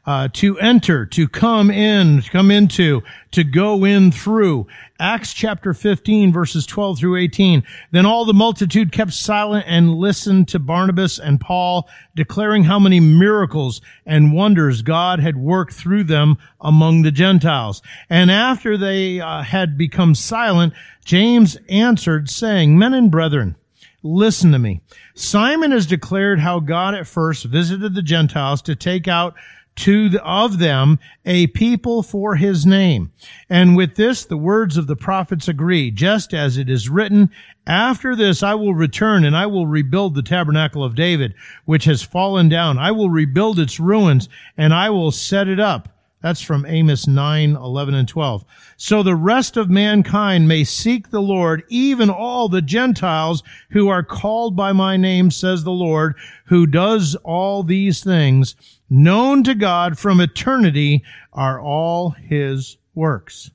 [0.08, 4.66] uh, to enter, to come in, to come into, to go in through.
[4.98, 7.62] Acts chapter 15 verses 12 through 18.
[7.90, 13.00] Then all the multitude kept silent and listened to Barnabas and Paul, declaring how many
[13.00, 17.82] miracles and wonders God had worked through them among the Gentiles.
[18.08, 20.72] And after they uh, had become silent,
[21.04, 23.56] James answered saying, Men and brethren,
[24.02, 24.80] Listen to me.
[25.14, 29.34] Simon has declared how God at first visited the Gentiles to take out
[29.78, 33.12] to the, of them a people for his name.
[33.48, 37.30] And with this, the words of the prophets agree, just as it is written,
[37.66, 41.34] after this I will return and I will rebuild the tabernacle of David,
[41.64, 42.76] which has fallen down.
[42.76, 45.88] I will rebuild its ruins and I will set it up
[46.20, 48.44] that's from Amos 9, 11, and 12.
[48.76, 54.02] So the rest of mankind may seek the Lord, even all the Gentiles who are
[54.02, 58.56] called by my name, says the Lord, who does all these things.
[58.90, 63.50] Known to God from eternity are all his works.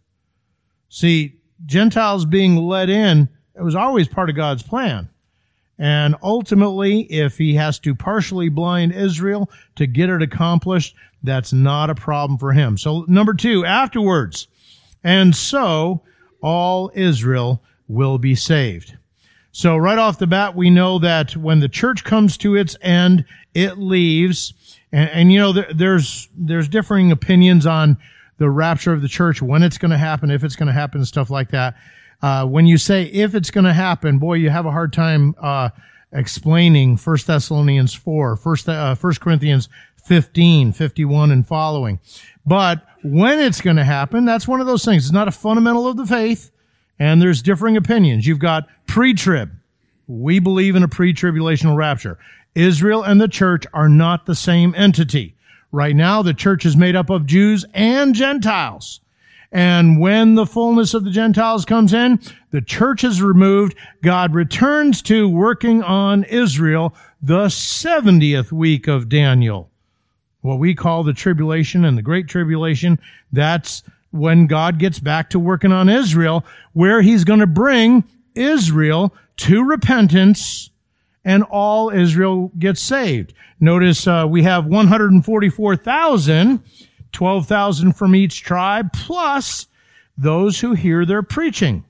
[0.87, 5.09] See, Gentiles being led in, it was always part of God's plan.
[5.83, 11.89] And ultimately, if he has to partially blind Israel to get it accomplished, that's not
[11.89, 12.77] a problem for him.
[12.77, 14.47] So number two, afterwards.
[15.03, 16.01] And so
[16.41, 18.97] all Israel will be saved.
[19.51, 23.25] So right off the bat, we know that when the church comes to its end,
[23.53, 24.53] it leaves.
[24.93, 27.97] And, and you know, there, there's, there's differing opinions on
[28.37, 31.03] the rapture of the church, when it's going to happen, if it's going to happen,
[31.03, 31.75] stuff like that.
[32.23, 35.35] Uh, when you say if it's going to happen, boy, you have a hard time,
[35.41, 35.69] uh,
[36.13, 39.67] explaining First Thessalonians 4, First, uh, Corinthians
[40.05, 41.99] 15, 51 and following.
[42.45, 45.03] But when it's going to happen, that's one of those things.
[45.03, 46.49] It's not a fundamental of the faith,
[46.97, 48.25] and there's differing opinions.
[48.25, 49.51] You've got pre-trib.
[50.07, 52.17] We believe in a pre-tribulational rapture.
[52.55, 55.35] Israel and the church are not the same entity.
[55.73, 59.01] Right now, the church is made up of Jews and Gentiles.
[59.53, 62.19] And when the fullness of the Gentiles comes in,
[62.51, 63.77] the church is removed.
[64.01, 69.69] God returns to working on Israel the 70th week of Daniel
[70.43, 72.99] what we call the tribulation and the great tribulation,
[73.31, 78.03] that's when God gets back to working on Israel, where he's going to bring
[78.35, 80.69] Israel to repentance
[81.25, 83.33] and all Israel gets saved.
[83.59, 86.61] Notice uh, we have 144,000,
[87.13, 89.67] 12,000 from each tribe, plus
[90.17, 91.83] those who hear their preaching.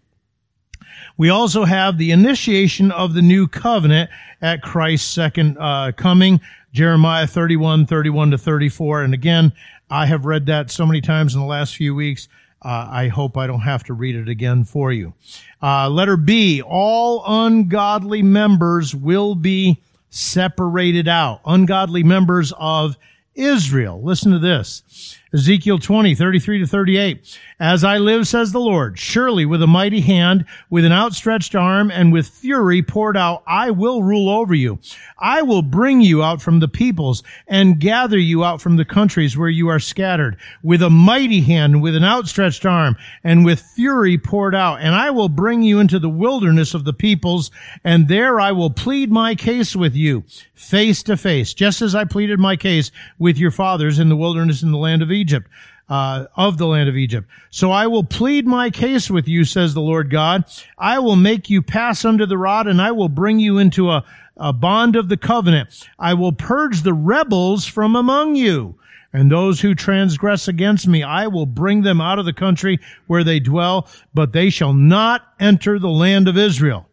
[1.18, 4.10] We also have the initiation of the new covenant
[4.42, 6.42] at Christ's second uh, coming.
[6.72, 9.04] Jeremiah 31, 31 to 34.
[9.04, 9.54] And again,
[9.90, 12.28] I have read that so many times in the last few weeks.
[12.64, 15.14] Uh, I hope I don't have to read it again for you.
[15.62, 21.42] Uh, letter B, all ungodly members will be separated out.
[21.46, 22.98] Ungodly members of
[23.36, 24.02] Israel.
[24.04, 25.18] Listen to this.
[25.34, 27.40] Ezekiel 20, 33 to 38.
[27.60, 31.90] As I live, says the Lord, surely with a mighty hand, with an outstretched arm,
[31.90, 34.78] and with fury poured out, I will rule over you.
[35.18, 39.36] I will bring you out from the peoples and gather you out from the countries
[39.36, 44.20] where you are scattered with a mighty hand, with an outstretched arm, and with fury
[44.20, 44.82] poured out.
[44.82, 47.50] And I will bring you into the wilderness of the peoples,
[47.84, 52.06] and there I will plead my case with you face to face, just as I
[52.06, 55.23] pleaded my case with your fathers in the wilderness in the land of Egypt.
[55.24, 55.48] Egypt,
[55.90, 57.28] uh, of the land of Egypt.
[57.50, 60.44] So I will plead my case with you, says the Lord God.
[60.78, 64.04] I will make you pass under the rod and I will bring you into a,
[64.36, 65.88] a bond of the covenant.
[65.98, 68.76] I will purge the rebels from among you.
[69.16, 73.24] And those who transgress against me, I will bring them out of the country where
[73.24, 76.90] they dwell, but they shall not enter the land of Israel.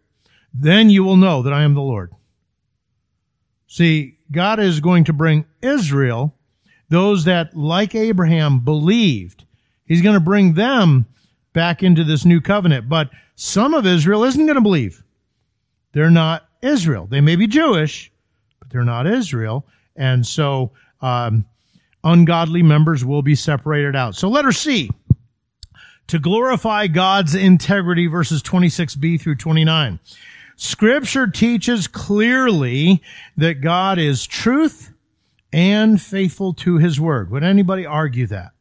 [0.52, 2.10] then you will know that I am the Lord.
[3.66, 6.34] See, God is going to bring Israel,
[6.90, 9.44] those that, like Abraham, believed.
[9.86, 11.06] He's going to bring them
[11.52, 12.88] back into this new covenant.
[12.88, 15.02] But some of Israel isn't going to believe.
[15.92, 17.06] They're not Israel.
[17.06, 18.12] They may be Jewish,
[18.58, 19.66] but they're not Israel.
[19.96, 21.46] And so, um,
[22.04, 24.14] ungodly members will be separated out.
[24.14, 24.90] So letter C,
[26.08, 30.00] to glorify God's integrity, verses 26b through 29.
[30.56, 33.02] Scripture teaches clearly
[33.36, 34.92] that God is truth
[35.52, 37.30] and faithful to his word.
[37.30, 38.52] Would anybody argue that?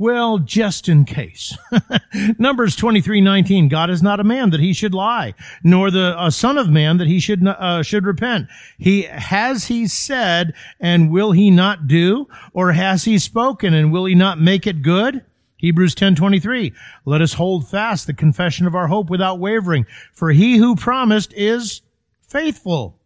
[0.00, 1.58] Well, just in case.
[2.38, 6.56] Numbers 23:19 God is not a man that he should lie, nor the a son
[6.56, 8.46] of man that he should uh, should repent.
[8.78, 14.04] He has he said and will he not do or has he spoken and will
[14.04, 15.24] he not make it good?
[15.56, 16.72] Hebrews 10:23
[17.04, 21.32] Let us hold fast the confession of our hope without wavering, for he who promised
[21.34, 21.82] is
[22.22, 22.97] faithful.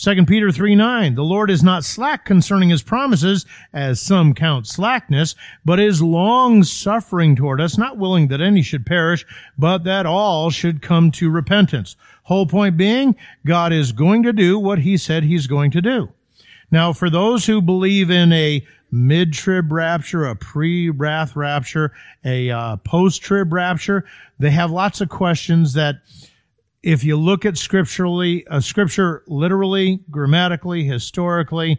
[0.00, 4.64] 2 Peter 3 9, the Lord is not slack concerning his promises, as some count
[4.68, 5.34] slackness,
[5.64, 9.26] but is long suffering toward us, not willing that any should perish,
[9.58, 11.96] but that all should come to repentance.
[12.22, 16.08] Whole point being, God is going to do what he said he's going to do.
[16.70, 21.92] Now, for those who believe in a mid-trib rapture, a pre-wrath rapture,
[22.24, 24.04] a uh, post-trib rapture,
[24.38, 25.96] they have lots of questions that
[26.88, 31.78] if you look at scripturally, uh, scripture literally, grammatically, historically,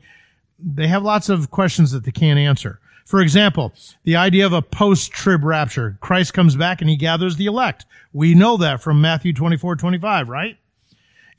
[0.60, 2.80] they have lots of questions that they can't answer.
[3.08, 5.98] For example, the idea of a post-trib rapture.
[6.00, 7.88] Christ comes back and he gathers the elect.
[8.14, 10.58] We know that from Matthew 24, 25, right?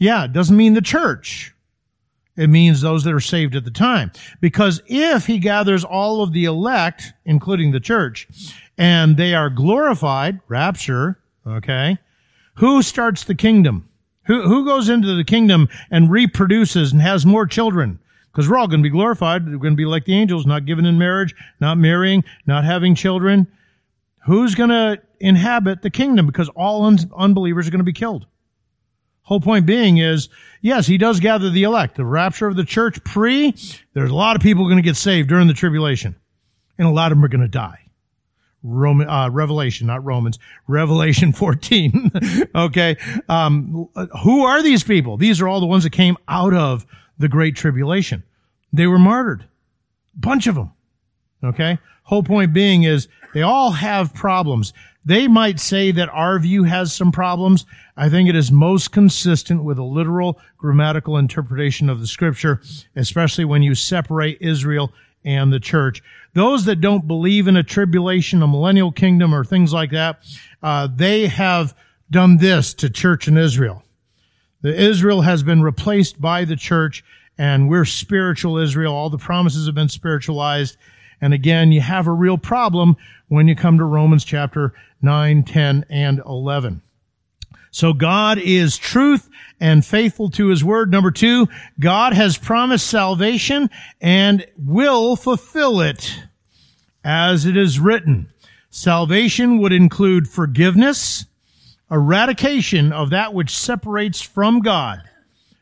[0.00, 1.54] Yeah, it doesn't mean the church.
[2.36, 4.10] It means those that are saved at the time.
[4.40, 8.26] Because if he gathers all of the elect, including the church,
[8.76, 11.98] and they are glorified, rapture, okay,
[12.54, 13.88] who starts the kingdom?
[14.26, 17.98] Who, who goes into the kingdom and reproduces and has more children?
[18.30, 19.44] Because we're all going to be glorified.
[19.44, 22.94] We're going to be like the angels, not given in marriage, not marrying, not having
[22.94, 23.48] children.
[24.26, 26.26] Who's going to inhabit the kingdom?
[26.26, 28.26] Because all un- unbelievers are going to be killed.
[29.22, 30.28] Whole point being is,
[30.60, 31.96] yes, he does gather the elect.
[31.96, 33.54] The rapture of the church pre,
[33.94, 36.16] there's a lot of people going to get saved during the tribulation.
[36.78, 37.89] And a lot of them are going to die.
[38.62, 42.10] Roman, uh, Revelation, not Romans, Revelation 14.
[42.54, 42.96] okay.
[43.28, 43.88] Um,
[44.22, 45.16] who are these people?
[45.16, 46.86] These are all the ones that came out of
[47.18, 48.22] the great tribulation.
[48.72, 49.44] They were martyred.
[50.14, 50.72] Bunch of them.
[51.42, 51.78] Okay.
[52.02, 54.72] Whole point being is they all have problems.
[55.04, 57.64] They might say that our view has some problems.
[57.96, 62.60] I think it is most consistent with a literal grammatical interpretation of the scripture,
[62.96, 64.92] especially when you separate Israel
[65.24, 66.02] and the church.
[66.34, 70.22] Those that don't believe in a tribulation, a millennial kingdom, or things like that,
[70.62, 71.74] uh, they have
[72.10, 73.82] done this to church in Israel.
[74.62, 77.04] The Israel has been replaced by the church,
[77.38, 78.94] and we're spiritual Israel.
[78.94, 80.76] All the promises have been spiritualized.
[81.20, 82.96] And again, you have a real problem
[83.28, 86.82] when you come to Romans chapter 9, 10, and 11.
[87.70, 89.28] So God is truth
[89.60, 90.90] and faithful to his word.
[90.90, 96.22] Number two, God has promised salvation and will fulfill it
[97.04, 98.28] as it is written.
[98.70, 101.26] Salvation would include forgiveness,
[101.90, 105.02] eradication of that which separates from God.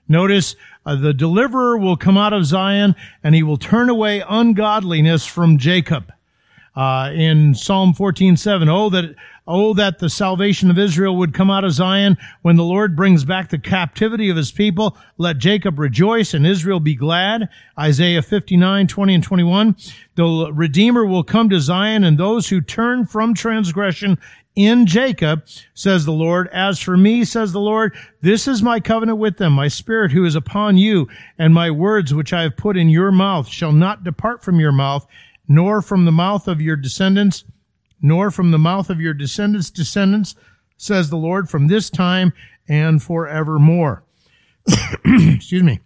[0.08, 5.26] Notice uh, the deliverer will come out of Zion and he will turn away ungodliness
[5.26, 6.12] from Jacob.
[6.74, 9.14] Uh, in Psalm 14:7, oh that
[9.48, 13.24] oh that the salvation of Israel would come out of Zion when the Lord brings
[13.24, 14.96] back the captivity of his people.
[15.16, 17.48] Let Jacob rejoice and Israel be glad.
[17.76, 19.76] Isaiah 59:20 and 21.
[20.14, 24.18] The Redeemer will come to Zion and those who turn from transgression
[24.54, 26.48] in Jacob, says the Lord.
[26.52, 30.24] As for me, says the Lord, this is my covenant with them, my spirit who
[30.24, 31.08] is upon you,
[31.38, 34.72] and my words which I have put in your mouth shall not depart from your
[34.72, 35.06] mouth,
[35.46, 37.44] nor from the mouth of your descendants,
[38.00, 40.34] nor from the mouth of your descendants' descendants,
[40.76, 42.32] says the Lord, from this time
[42.68, 44.04] and forevermore.
[45.04, 45.80] Excuse me.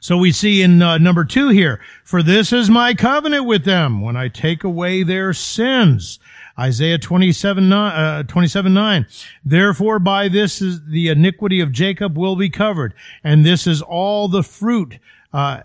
[0.00, 4.00] So we see in uh, number two here, for this is my covenant with them
[4.00, 6.18] when I take away their sins.
[6.58, 9.06] Isaiah 27, uh, 27, 9.
[9.44, 12.94] Therefore by this is the iniquity of Jacob will be covered,
[13.24, 14.98] and this is all the fruit,
[15.32, 15.60] uh,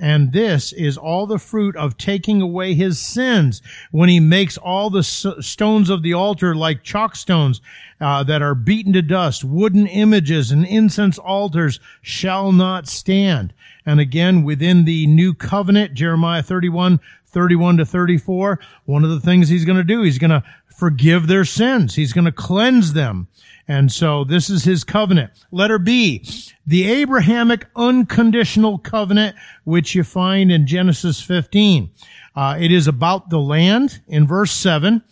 [0.00, 4.90] and this is all the fruit of taking away his sins when he makes all
[4.90, 7.60] the stones of the altar like chalk stones
[8.00, 9.44] uh, that are beaten to dust.
[9.44, 13.52] Wooden images and incense altars shall not stand.
[13.86, 19.48] and again within the new covenant, Jeremiah 31, 31 to 34, one of the things
[19.48, 20.42] he's going to do, he's going to
[20.78, 21.96] forgive their sins.
[21.96, 23.26] He's going to cleanse them.
[23.66, 25.32] And so this is his covenant.
[25.50, 26.24] Letter B,
[26.66, 31.90] the Abrahamic unconditional covenant, which you find in Genesis 15.
[32.36, 35.02] Uh, it is about the land in verse 7.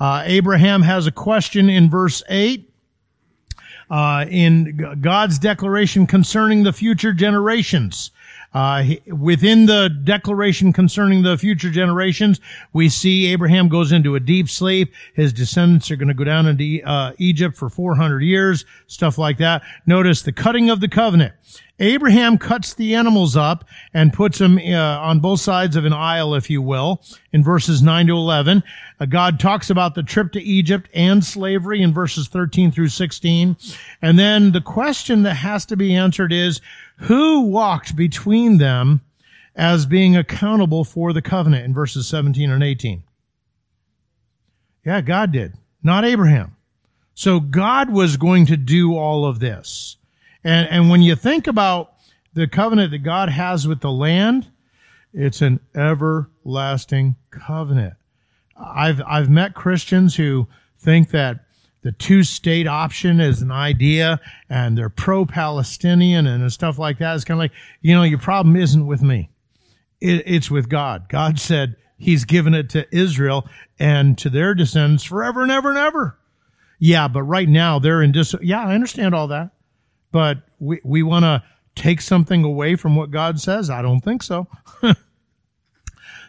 [0.00, 2.68] Uh, Abraham has a question in verse 8.
[3.88, 8.10] Uh, in God's declaration concerning the future generations.
[8.54, 12.40] Uh, within the declaration concerning the future generations,
[12.72, 14.92] we see Abraham goes into a deep sleep.
[15.14, 19.38] His descendants are going to go down into uh, Egypt for 400 years, stuff like
[19.38, 19.62] that.
[19.86, 21.34] Notice the cutting of the covenant.
[21.78, 26.34] Abraham cuts the animals up and puts them uh, on both sides of an aisle,
[26.34, 28.62] if you will, in verses 9 to 11.
[29.00, 33.56] Uh, God talks about the trip to Egypt and slavery in verses 13 through 16.
[34.00, 36.60] And then the question that has to be answered is,
[37.02, 39.00] who walked between them
[39.54, 43.02] as being accountable for the covenant in verses 17 and 18?
[44.84, 46.56] Yeah, God did, not Abraham.
[47.14, 49.96] So God was going to do all of this.
[50.44, 51.92] And, and when you think about
[52.34, 54.48] the covenant that God has with the land,
[55.12, 57.94] it's an everlasting covenant.
[58.56, 60.48] I've, I've met Christians who
[60.78, 61.44] think that
[61.82, 67.14] the two state option is an idea and they're pro Palestinian and stuff like that.
[67.14, 69.30] It's kind of like, you know, your problem isn't with me.
[70.00, 71.08] It, it's with God.
[71.08, 75.78] God said he's given it to Israel and to their descendants forever and ever and
[75.78, 76.18] ever.
[76.78, 79.50] Yeah, but right now they're in dis, yeah, I understand all that,
[80.10, 81.42] but we, we want to
[81.74, 83.70] take something away from what God says.
[83.70, 84.46] I don't think so.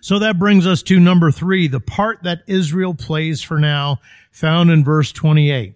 [0.04, 4.01] so that brings us to number three, the part that Israel plays for now
[4.34, 5.76] found in verse 28.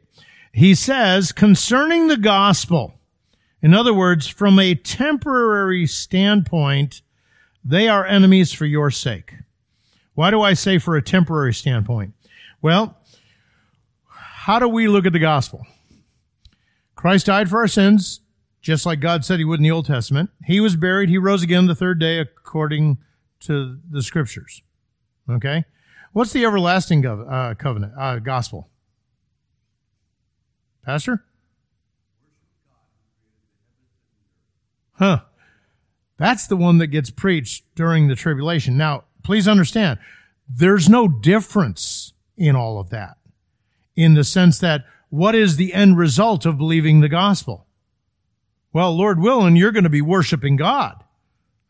[0.52, 2.96] He says, concerning the gospel,
[3.62, 7.04] in other words, from a temporary standpoint,
[7.64, 9.34] they are enemies for your sake.
[10.14, 12.14] Why do I say for a temporary standpoint?
[12.62, 12.98] Well,
[14.10, 15.66] how do we look at the gospel?
[16.96, 18.20] Christ died for our sins,
[18.62, 20.32] just like God said he would in the Old Testament.
[20.44, 21.08] He was buried.
[21.08, 22.98] He rose again the third day according
[23.42, 24.62] to the scriptures.
[25.30, 25.66] Okay?
[26.14, 28.70] What's the everlasting gov- uh, covenant, uh, gospel?
[30.84, 31.24] Pastor?
[34.94, 35.22] Huh.
[36.18, 38.78] That's the one that gets preached during the tribulation.
[38.78, 40.00] Now, please understand,
[40.50, 43.18] there's no difference in all of that
[43.96, 47.68] in the sense that what is the end result of believing the gospel?
[48.74, 51.04] Well, Lord willing, you're going to be worshiping God.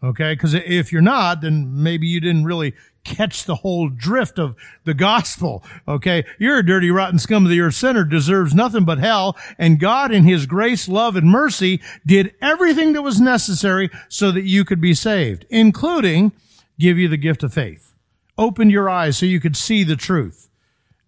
[0.03, 0.35] Okay.
[0.35, 2.73] Cause if you're not, then maybe you didn't really
[3.03, 5.63] catch the whole drift of the gospel.
[5.87, 6.25] Okay.
[6.37, 9.37] You're a dirty, rotten scum of the earth sinner, deserves nothing but hell.
[9.57, 14.43] And God in his grace, love, and mercy did everything that was necessary so that
[14.43, 16.31] you could be saved, including
[16.79, 17.93] give you the gift of faith.
[18.37, 20.49] Opened your eyes so you could see the truth.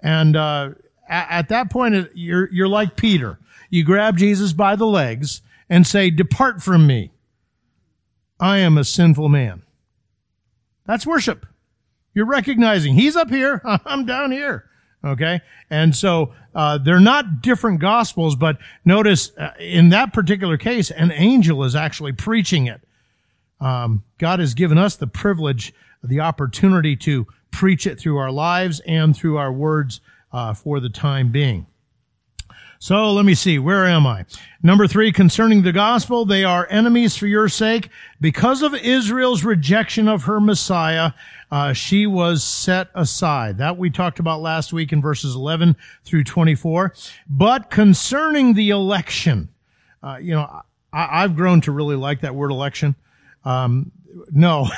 [0.01, 0.71] And, uh,
[1.09, 3.39] at that point, you're, you're like Peter.
[3.71, 7.11] You grab Jesus by the legs and say, depart from me.
[8.39, 9.63] I am a sinful man.
[10.85, 11.45] That's worship.
[12.13, 14.65] You're recognizing he's up here, I'm down here.
[15.03, 15.39] Okay.
[15.69, 21.11] And so, uh, they're not different gospels, but notice uh, in that particular case, an
[21.11, 22.81] angel is actually preaching it.
[23.61, 25.73] Um, God has given us the privilege,
[26.03, 30.89] the opportunity to preach it through our lives and through our words uh, for the
[30.89, 31.65] time being.
[32.81, 33.59] So let me see.
[33.59, 34.25] Where am I?
[34.63, 37.89] Number three, concerning the gospel, they are enemies for your sake.
[38.21, 41.11] Because of Israel's rejection of her Messiah,
[41.51, 43.57] uh, she was set aside.
[43.57, 45.75] That we talked about last week in verses 11
[46.05, 46.93] through 24.
[47.27, 49.49] But concerning the election,
[50.01, 50.61] uh, you know,
[50.93, 52.95] I, have grown to really like that word election.
[53.43, 53.91] Um,
[54.31, 54.69] no.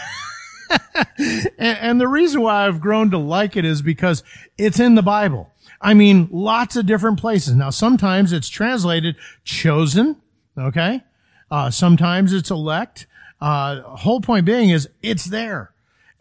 [1.19, 4.23] and, and the reason why I've grown to like it is because
[4.57, 5.50] it's in the Bible.
[5.81, 7.55] I mean, lots of different places.
[7.55, 10.17] Now, sometimes it's translated chosen.
[10.57, 11.03] Okay.
[11.49, 13.07] Uh, sometimes it's elect.
[13.41, 15.71] Uh, whole point being is it's there.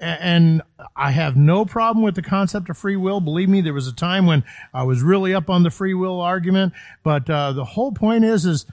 [0.01, 0.63] And
[0.97, 3.21] I have no problem with the concept of free will.
[3.21, 6.23] Believe me, there was a time when I was really up on the free will
[6.23, 6.73] argument.
[7.03, 8.65] But uh, the whole point is, is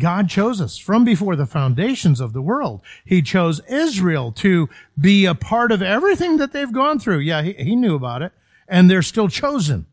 [0.00, 2.80] God chose us from before the foundations of the world.
[3.04, 4.68] He chose Israel to
[5.00, 7.18] be a part of everything that they've gone through.
[7.18, 8.32] Yeah, he, he knew about it,
[8.66, 9.86] and they're still chosen.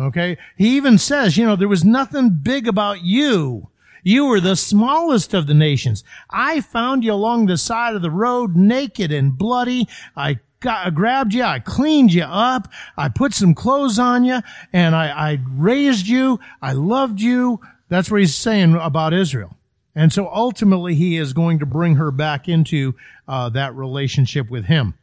[0.00, 0.38] Okay.
[0.56, 3.68] He even says, you know, there was nothing big about you.
[4.04, 6.04] You were the smallest of the nations.
[6.30, 9.88] I found you along the side of the road, naked and bloody.
[10.16, 11.42] I got, I grabbed you.
[11.42, 12.68] I cleaned you up.
[12.96, 14.40] I put some clothes on you
[14.72, 16.38] and I, I raised you.
[16.62, 17.60] I loved you.
[17.88, 19.56] That's what he's saying about Israel.
[19.94, 22.94] And so ultimately he is going to bring her back into
[23.26, 24.94] uh, that relationship with him.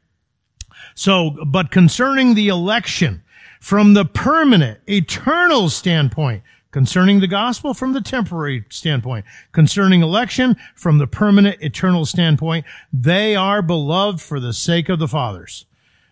[0.93, 3.23] So, but concerning the election,
[3.65, 10.99] from the permanent, eternal standpoint, concerning the gospel from the temporary standpoint, concerning election from
[10.99, 12.63] the permanent, eternal standpoint,
[12.93, 15.65] they are beloved for the sake of the fathers.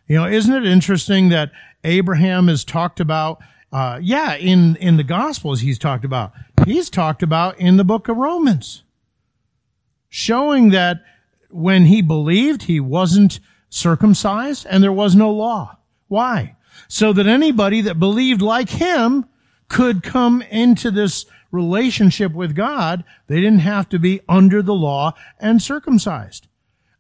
[0.08, 1.52] You know, isn't it interesting that
[1.84, 3.38] Abraham is talked about?
[3.72, 6.34] Uh, yeah, in in the Gospels he's talked about.
[6.66, 8.82] He's talked about in the book of Romans,
[10.10, 11.04] showing that
[11.52, 13.40] when he believed, he wasn't
[13.70, 15.78] circumcised and there was no law.
[16.08, 16.56] Why?
[16.88, 19.26] So that anybody that believed like him
[19.68, 23.04] could come into this relationship with God.
[23.28, 26.48] They didn't have to be under the law and circumcised.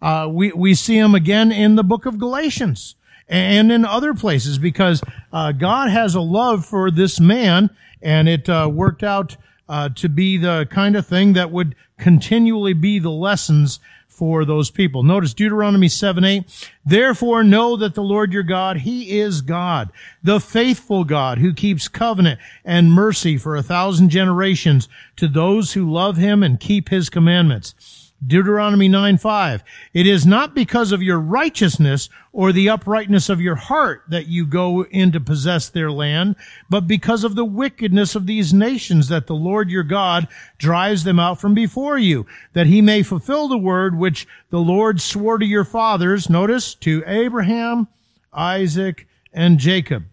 [0.01, 2.95] Uh, we, we see him again in the book of Galatians
[3.27, 5.01] and in other places because
[5.31, 7.69] uh, God has a love for this man
[8.01, 9.35] and it uh, worked out
[9.69, 13.79] uh, to be the kind of thing that would continually be the lessons
[14.23, 15.03] for those people.
[15.03, 16.69] Notice Deuteronomy 7 8.
[16.85, 19.91] Therefore know that the Lord your God, He is God,
[20.23, 25.91] the faithful God who keeps covenant and mercy for a thousand generations to those who
[25.91, 28.02] love Him and keep His commandments.
[28.25, 29.63] Deuteronomy 9 5.
[29.93, 34.45] It is not because of your righteousness or the uprightness of your heart that you
[34.45, 36.35] go in to possess their land,
[36.69, 41.19] but because of the wickedness of these nations that the Lord your God drives them
[41.19, 45.45] out from before you, that he may fulfill the word which the Lord swore to
[45.45, 47.87] your fathers, notice, to Abraham,
[48.31, 50.05] Isaac, and Jacob.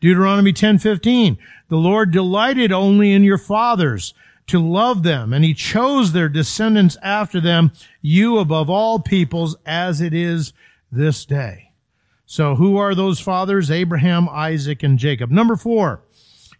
[0.00, 1.38] Deuteronomy 10:15
[1.68, 4.12] The Lord delighted only in your fathers
[4.48, 10.00] to love them, and he chose their descendants after them, you above all peoples, as
[10.00, 10.52] it is
[10.92, 11.72] this day.
[12.26, 13.70] So who are those fathers?
[13.70, 15.30] Abraham, Isaac, and Jacob.
[15.30, 16.02] Number four,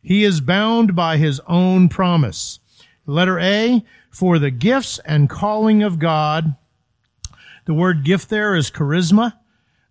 [0.03, 2.61] he is bound by his own promise.
[3.07, 6.57] Letter A, for the gifts and calling of God.
[7.67, 9.35] The word gift there is charisma.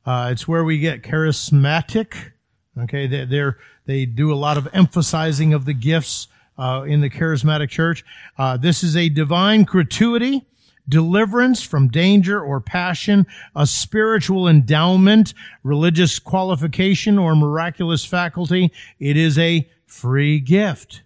[0.06, 2.32] Uh, it's where we get charismatic.
[2.78, 3.52] Okay, they,
[3.86, 6.28] they do a lot of emphasizing of the gifts
[6.58, 8.04] uh, in the charismatic church.
[8.38, 10.46] Uh, this is a divine gratuity,
[10.88, 13.26] deliverance from danger or passion,
[13.56, 15.34] a spiritual endowment,
[15.64, 18.72] religious qualification, or miraculous faculty.
[19.00, 21.02] It is a free gift,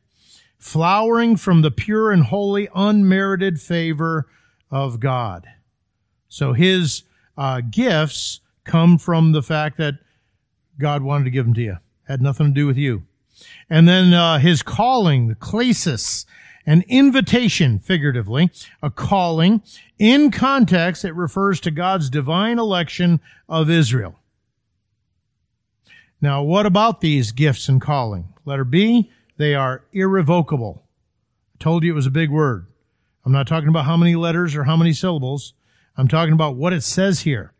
[0.58, 4.28] flowering from the pure and holy, unmerited favor
[4.72, 5.48] of God.
[6.28, 7.04] So his
[7.38, 9.96] uh, gifts come from the fact that
[10.78, 11.78] God wanted to give them to you.
[12.08, 13.04] Had nothing to do with you.
[13.70, 16.26] And then uh, his calling, the klesis,
[16.66, 18.52] an invitation, figuratively,
[18.84, 19.62] a calling.
[19.98, 24.20] In context, it refers to God's divine election of Israel.
[26.22, 28.34] Now, what about these gifts and calling?
[28.46, 30.84] Letter B, they are irrevocable.
[31.56, 32.68] I told you it was a big word.
[33.26, 35.54] I'm not talking about how many letters or how many syllables.
[35.98, 37.54] I'm talking about what it says here.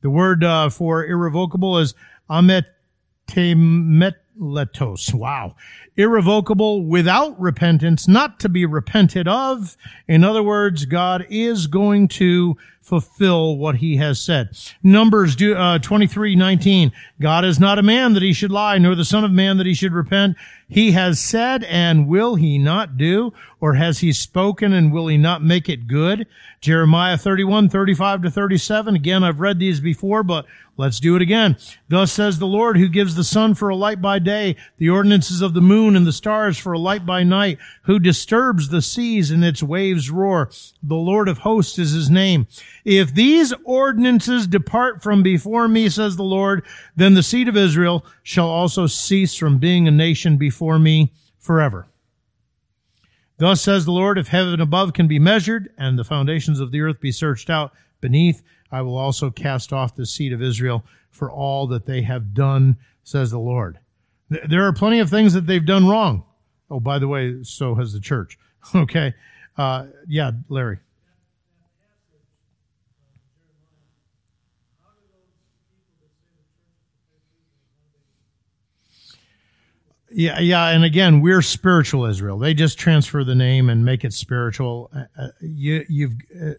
[0.00, 1.94] The word uh, for irrevocable is
[2.28, 5.14] ametemet letos.
[5.14, 5.54] Wow.
[5.96, 9.76] Irrevocable without repentance, not to be repented of.
[10.08, 14.50] In other words, God is going to fulfill what he has said.
[14.82, 16.92] Numbers uh, 23, 19.
[17.18, 19.66] God is not a man that he should lie, nor the son of man that
[19.66, 20.36] he should repent.
[20.68, 23.32] He has said, and will he not do?
[23.60, 26.26] Or has he spoken, and will he not make it good?
[26.60, 28.94] Jeremiah 31, 35 to 37.
[28.94, 31.56] Again, I've read these before, but let's do it again.
[31.88, 35.42] Thus says the Lord, who gives the sun for a light by day, the ordinances
[35.42, 39.30] of the moon and the stars for a light by night, who disturbs the seas
[39.30, 40.50] and its waves roar.
[40.82, 42.46] The Lord of hosts is his name.
[42.84, 46.64] If these ordinances depart from before me, says the Lord,
[46.96, 51.86] then the seed of Israel shall also cease from being a nation before me forever.
[53.38, 56.82] Thus says the Lord, if heaven above can be measured and the foundations of the
[56.82, 61.30] earth be searched out beneath, I will also cast off the seed of Israel for
[61.30, 63.78] all that they have done, says the Lord.
[64.28, 66.24] There are plenty of things that they've done wrong.
[66.70, 68.38] Oh, by the way, so has the church.
[68.74, 69.12] Okay.
[69.58, 70.78] Uh, yeah, Larry.
[80.16, 82.38] Yeah, yeah, and again, we're spiritual Israel.
[82.38, 84.88] They just transfer the name and make it spiritual.
[84.94, 86.50] Uh, uh you, you've, uh,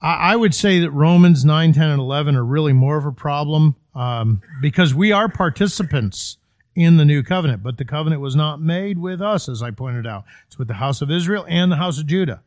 [0.00, 3.10] I, I, would say that Romans 9, 10, and 11 are really more of a
[3.10, 6.38] problem um, because we are participants
[6.76, 10.06] in the new covenant, but the covenant was not made with us, as I pointed
[10.06, 10.22] out.
[10.46, 12.42] It's with the house of Israel and the house of Judah.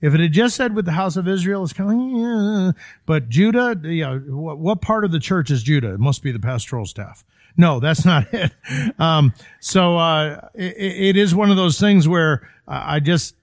[0.00, 2.72] If it had just said with the house of Israel, it's kind of yeah.
[3.04, 5.92] But Judah, yeah, what, what part of the church is Judah?
[5.92, 7.22] It must be the pastoral staff.
[7.56, 8.52] No, that's not it.
[8.98, 13.34] Um, so uh, it, it is one of those things where I just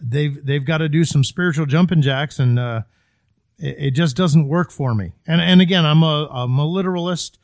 [0.00, 2.82] they've they've got to do some spiritual jumping jacks, and uh,
[3.58, 5.12] it, it, just doesn't work for me.
[5.26, 7.38] And and again, I'm a I'm a literalist.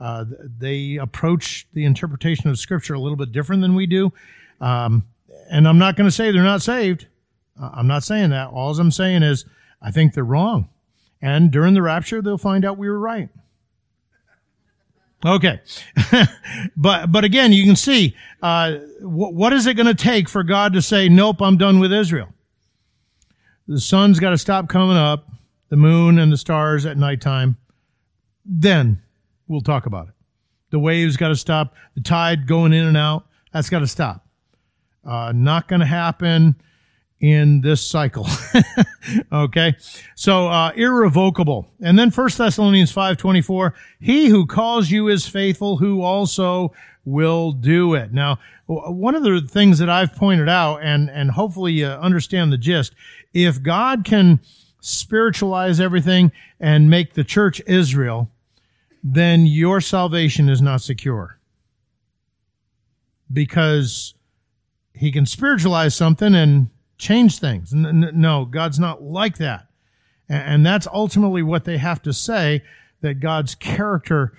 [0.00, 0.24] Uh,
[0.58, 4.12] they approach the interpretation of Scripture a little bit different than we do.
[4.60, 5.04] Um,
[5.50, 7.06] and I'm not going to say they're not saved.
[7.60, 8.48] I'm not saying that.
[8.48, 9.44] All I'm saying is
[9.80, 10.68] I think they're wrong.
[11.22, 13.28] And during the rapture, they'll find out we were right.
[15.24, 15.60] Okay,
[16.76, 20.74] but but again, you can see uh, what is it going to take for God
[20.74, 22.28] to say, "Nope, I'm done with Israel."
[23.66, 25.30] The sun's got to stop coming up,
[25.70, 27.56] the moon and the stars at nighttime.
[28.44, 29.00] Then
[29.48, 30.14] we'll talk about it.
[30.68, 31.74] The waves got to stop.
[31.94, 33.26] The tide going in and out.
[33.52, 34.26] That's got to stop.
[35.02, 36.56] Uh, not going to happen
[37.24, 38.26] in this cycle.
[39.32, 39.74] okay.
[40.14, 41.66] So, uh, irrevocable.
[41.80, 46.74] And then First Thessalonians 5.24, he who calls you is faithful, who also
[47.06, 48.12] will do it.
[48.12, 52.58] Now, one of the things that I've pointed out, and, and hopefully you understand the
[52.58, 52.94] gist,
[53.32, 54.38] if God can
[54.82, 58.30] spiritualize everything and make the church Israel,
[59.02, 61.38] then your salvation is not secure.
[63.32, 64.12] Because
[64.92, 66.68] he can spiritualize something and
[67.04, 67.72] change things.
[67.72, 69.66] No, God's not like that.
[70.28, 72.62] And that's ultimately what they have to say
[73.02, 74.32] that God's character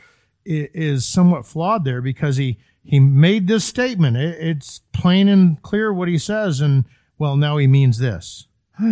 [0.43, 4.17] is somewhat flawed there because he, he made this statement.
[4.17, 6.59] It's plain and clear what he says.
[6.59, 6.85] And
[7.19, 8.47] well, now he means this.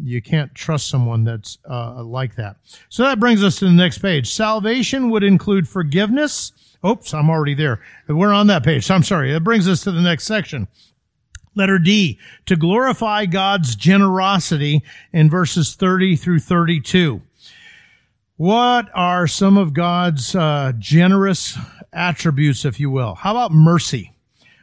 [0.00, 2.56] You can't trust someone that's uh, like that.
[2.88, 4.32] So that brings us to the next page.
[4.32, 6.52] Salvation would include forgiveness.
[6.86, 7.82] Oops, I'm already there.
[8.08, 8.90] We're on that page.
[8.90, 9.32] I'm sorry.
[9.32, 10.66] That brings us to the next section.
[11.54, 14.82] Letter D, to glorify God's generosity
[15.12, 17.20] in verses 30 through 32.
[18.36, 21.58] What are some of God's uh, generous
[21.92, 23.14] attributes, if you will?
[23.14, 24.11] How about mercy?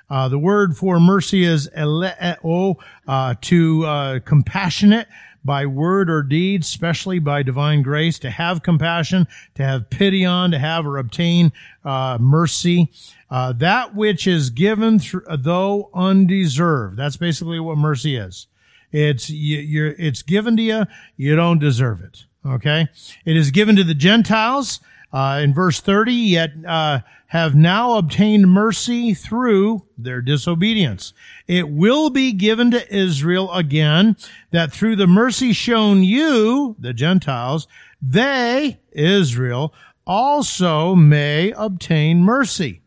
[0.09, 5.07] Uh, the word for mercy is eleo, uh, to uh, compassionate
[5.45, 10.51] by word or deed, especially by divine grace, to have compassion, to have pity on,
[10.51, 11.51] to have or obtain
[11.85, 12.91] uh, mercy.
[13.29, 16.97] Uh, that which is given th- though undeserved.
[16.97, 18.47] That's basically what mercy is.
[18.91, 20.83] It's you, it's given to you.
[21.15, 22.25] You don't deserve it.
[22.45, 22.87] Okay.
[23.25, 24.79] It is given to the Gentiles.
[25.11, 31.13] Uh, in verse 30, yet uh, have now obtained mercy through their disobedience.
[31.47, 34.17] It will be given to Israel again
[34.51, 37.67] that through the mercy shown you, the Gentiles,
[38.01, 39.73] they, Israel,
[40.05, 42.81] also may obtain mercy.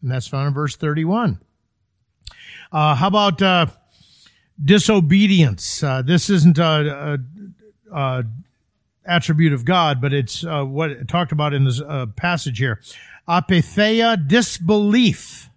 [0.00, 1.40] And that's found in verse 31.
[2.70, 3.66] Uh, how about uh,
[4.62, 5.82] disobedience?
[5.82, 7.18] Uh, this isn't a,
[7.92, 8.24] a, a,
[9.08, 12.80] attribute of God, but it's uh, what talked about in this uh, passage here.
[13.28, 15.50] Apeitheia, disbelief,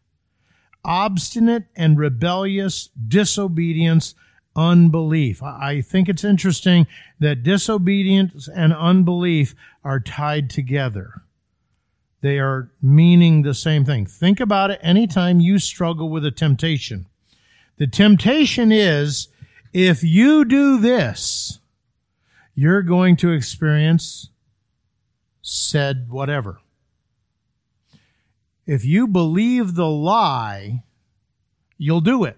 [0.83, 4.15] obstinate and rebellious disobedience,
[4.55, 5.41] unbelief.
[5.43, 6.87] I think it's interesting
[7.19, 11.21] that disobedience and unbelief are tied together.
[12.21, 14.05] They are meaning the same thing.
[14.05, 17.07] Think about it anytime you struggle with a temptation.
[17.77, 19.29] The temptation is
[19.73, 21.60] if you do this,
[22.55, 24.29] you're going to experience
[25.41, 26.59] said whatever.
[28.65, 30.83] If you believe the lie,
[31.77, 32.37] you'll do it.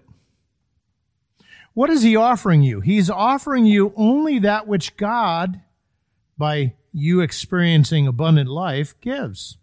[1.74, 2.80] What is he offering you?
[2.80, 5.60] He's offering you only that which God,
[6.38, 9.58] by you experiencing abundant life, gives.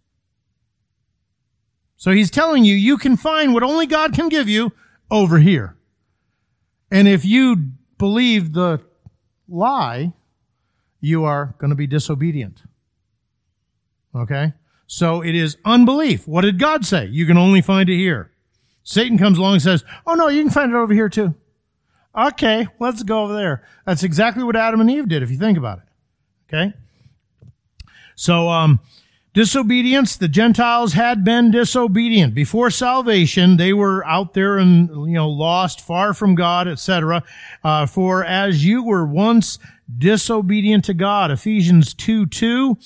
[1.95, 4.71] So he's telling you, you can find what only God can give you
[5.09, 5.77] over here.
[6.89, 7.55] And if you
[7.97, 8.81] believe the
[9.47, 10.13] lie,
[11.01, 12.61] you are going to be disobedient.
[14.15, 14.53] Okay?
[14.87, 16.27] So it is unbelief.
[16.27, 17.07] What did God say?
[17.07, 18.31] You can only find it here.
[18.83, 21.33] Satan comes along and says, Oh no, you can find it over here too.
[22.15, 23.63] Okay, let's go over there.
[23.85, 26.53] That's exactly what Adam and Eve did, if you think about it.
[26.53, 26.73] Okay?
[28.15, 28.81] So, um,
[29.33, 32.33] Disobedience, the Gentiles had been disobedient.
[32.33, 37.23] Before salvation, they were out there and, you know, lost, far from God, etc.
[37.63, 39.57] Uh, for as you were once
[39.97, 42.77] disobedient to God, Ephesians 2, 2.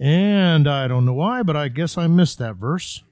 [0.00, 3.02] And I don't know why, but I guess I missed that verse.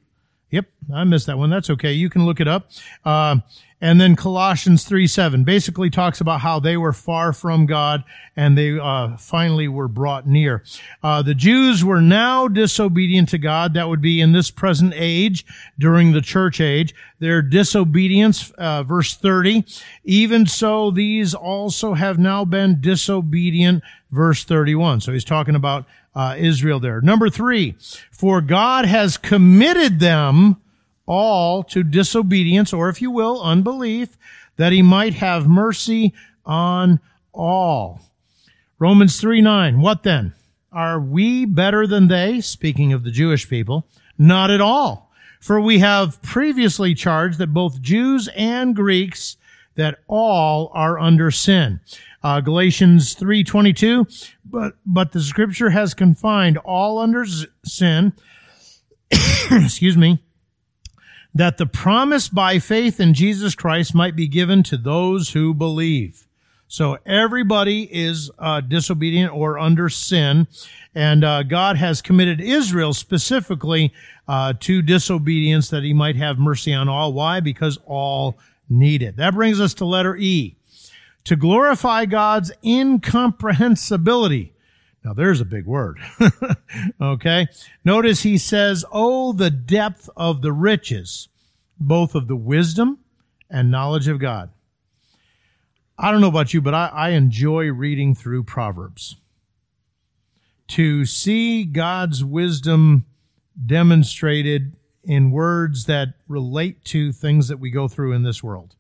[0.51, 1.51] Yep, I missed that one.
[1.51, 1.93] That's okay.
[1.93, 2.71] You can look it up.
[3.05, 3.37] Uh,
[3.83, 8.05] and then Colossians 3 7 basically talks about how they were far from God
[8.37, 10.63] and they uh, finally were brought near.
[11.03, 13.75] Uh, the Jews were now disobedient to God.
[13.75, 15.45] That would be in this present age
[15.81, 16.95] during the church age.
[17.19, 19.65] Their disobedience, uh, verse 30,
[20.05, 25.01] even so these also have now been disobedient, verse 31.
[25.01, 27.01] So he's talking about uh, Israel there.
[27.01, 27.75] Number three,
[28.13, 30.62] for God has committed them
[31.07, 34.17] all to disobedience, or if you will, unbelief,
[34.57, 37.01] that he might have mercy on
[37.33, 38.01] all.
[38.79, 39.81] Romans 3 9.
[39.81, 40.35] What then?
[40.73, 42.41] Are we better than they?
[42.41, 43.87] Speaking of the Jewish people.
[44.19, 45.11] Not at all.
[45.41, 49.37] For we have previously charged that both Jews and Greeks,
[49.75, 51.81] that all are under sin.
[52.23, 54.07] Uh, Galatians 3:22,
[54.45, 57.27] but but the scripture has confined all under
[57.65, 58.13] sin,
[59.51, 60.23] excuse me,
[61.35, 66.27] that the promise by faith in Jesus Christ might be given to those who believe.
[66.69, 70.47] So everybody is uh, disobedient or under sin,
[70.95, 73.93] and uh, God has committed Israel specifically
[74.27, 77.13] uh, to disobedience that He might have mercy on all.
[77.13, 77.41] Why?
[77.41, 78.39] Because all
[78.71, 79.17] need it.
[79.17, 80.57] That brings us to letter E
[81.25, 84.52] to glorify God's incomprehensibility.
[85.05, 85.99] Now there's a big word.
[87.01, 87.47] okay.
[87.85, 91.29] Notice he says, Oh, the depth of the riches,
[91.79, 92.99] both of the wisdom
[93.51, 94.51] and knowledge of God.
[95.99, 99.17] I don't know about you, but I, I enjoy reading through Proverbs.
[100.69, 103.05] To see God's wisdom
[103.67, 104.75] demonstrated
[105.05, 108.77] in words that relate to things that we go through in this world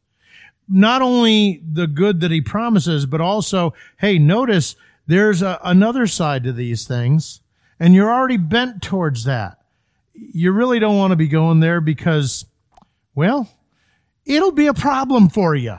[0.68, 4.76] not only the good that he promises, but also, hey, notice
[5.06, 7.40] there's a, another side to these things,
[7.78, 9.58] and you're already bent towards that.
[10.14, 12.44] You really don't want to be going there because,
[13.14, 13.48] well,
[14.24, 15.76] it'll be a problem for you.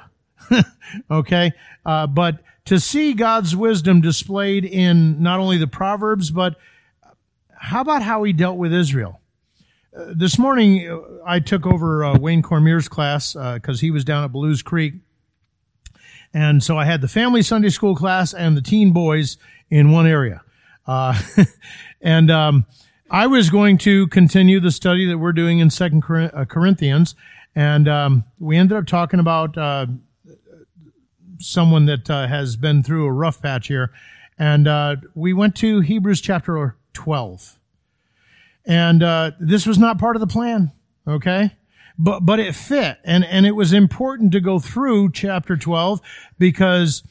[1.11, 1.53] okay?
[1.85, 6.55] Uh, but to see God's wisdom displayed in not only the Proverbs, but
[7.55, 9.19] how about how he dealt with Israel?
[9.95, 14.23] this morning uh, I took over uh, Wayne Cormier's class because uh, he was down
[14.23, 14.95] at Blues Creek.
[16.33, 19.37] And so I had the family Sunday school class and the teen boys
[19.69, 20.41] in one area.
[20.87, 21.19] Uh,
[22.01, 22.65] and um,
[23.09, 27.15] I was going to continue the study that we're doing in Second uh, Corinthians.
[27.55, 29.85] And um, we ended up talking about uh,
[31.39, 33.91] someone that has been through a rough patch here.
[34.39, 34.67] And
[35.13, 37.59] we went to Hebrews chapter 12.
[38.65, 40.71] And uh, this was not part of the plan,
[41.07, 41.51] okay?
[41.97, 46.01] But but it fit, and and it was important to go through chapter twelve
[46.39, 47.03] because,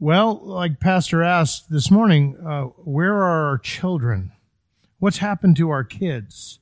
[0.00, 4.32] well, like Pastor asked this morning, uh, where are our children?
[4.98, 6.58] What's happened to our kids?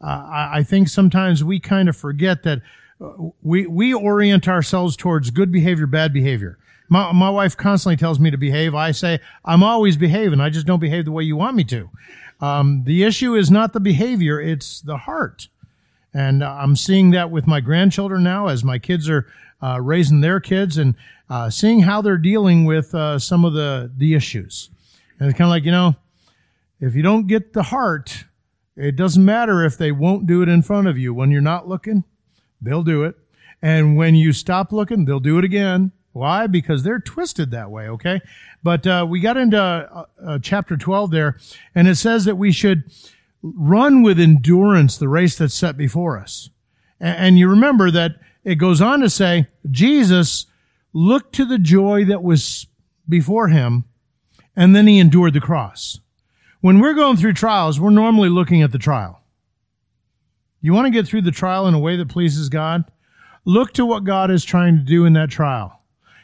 [0.00, 2.62] Uh, I, I think sometimes we kind of forget that
[3.00, 6.58] uh, we we orient ourselves towards good behavior, bad behavior.
[6.88, 8.74] My, my wife constantly tells me to behave.
[8.74, 10.40] I say, I'm always behaving.
[10.40, 11.88] I just don't behave the way you want me to.
[12.40, 15.48] Um, the issue is not the behavior, it's the heart.
[16.14, 19.26] And I'm seeing that with my grandchildren now as my kids are
[19.62, 20.94] uh, raising their kids and
[21.30, 24.68] uh, seeing how they're dealing with uh, some of the, the issues.
[25.18, 25.96] And it's kind of like, you know,
[26.80, 28.24] if you don't get the heart,
[28.76, 31.14] it doesn't matter if they won't do it in front of you.
[31.14, 32.04] When you're not looking,
[32.60, 33.14] they'll do it.
[33.62, 35.92] And when you stop looking, they'll do it again.
[36.12, 36.46] Why?
[36.46, 38.20] Because they're twisted that way, okay?
[38.62, 41.38] But uh, we got into uh, uh, chapter 12 there,
[41.74, 42.84] and it says that we should
[43.42, 46.50] run with endurance the race that's set before us.
[47.00, 48.12] And, you remember that
[48.44, 50.46] it goes on to say, Jesus
[50.92, 52.68] looked to the joy that was
[53.08, 53.84] before him,
[54.54, 55.98] and then he endured the cross.
[56.60, 59.20] When we're going through trials, we're normally looking at the trial.
[60.60, 62.84] You want to get through the trial in a way that pleases God?
[63.44, 65.80] Look to what God is trying to do in that trial.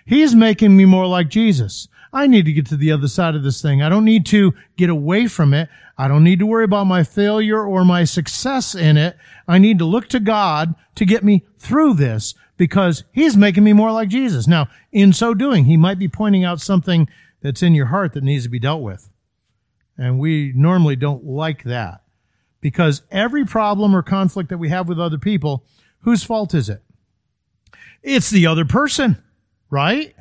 [0.07, 1.89] He's making me more like Jesus.
[2.13, 3.83] I need to get to the other side of this thing.
[3.83, 5.69] I don't need to get away from it.
[5.97, 9.17] I don't need to worry about my failure or my success in it.
[9.47, 13.73] I need to look to God to get me through this because He's making me
[13.73, 14.47] more like Jesus.
[14.47, 17.09] Now, in so doing, He might be pointing out something
[17.41, 19.09] that's in your heart that needs to be dealt with.
[19.97, 22.03] And we normally don't like that
[22.61, 25.65] because every problem or conflict that we have with other people,
[26.01, 26.83] whose fault is it?
[28.03, 29.23] It's the other person,
[29.71, 30.15] right?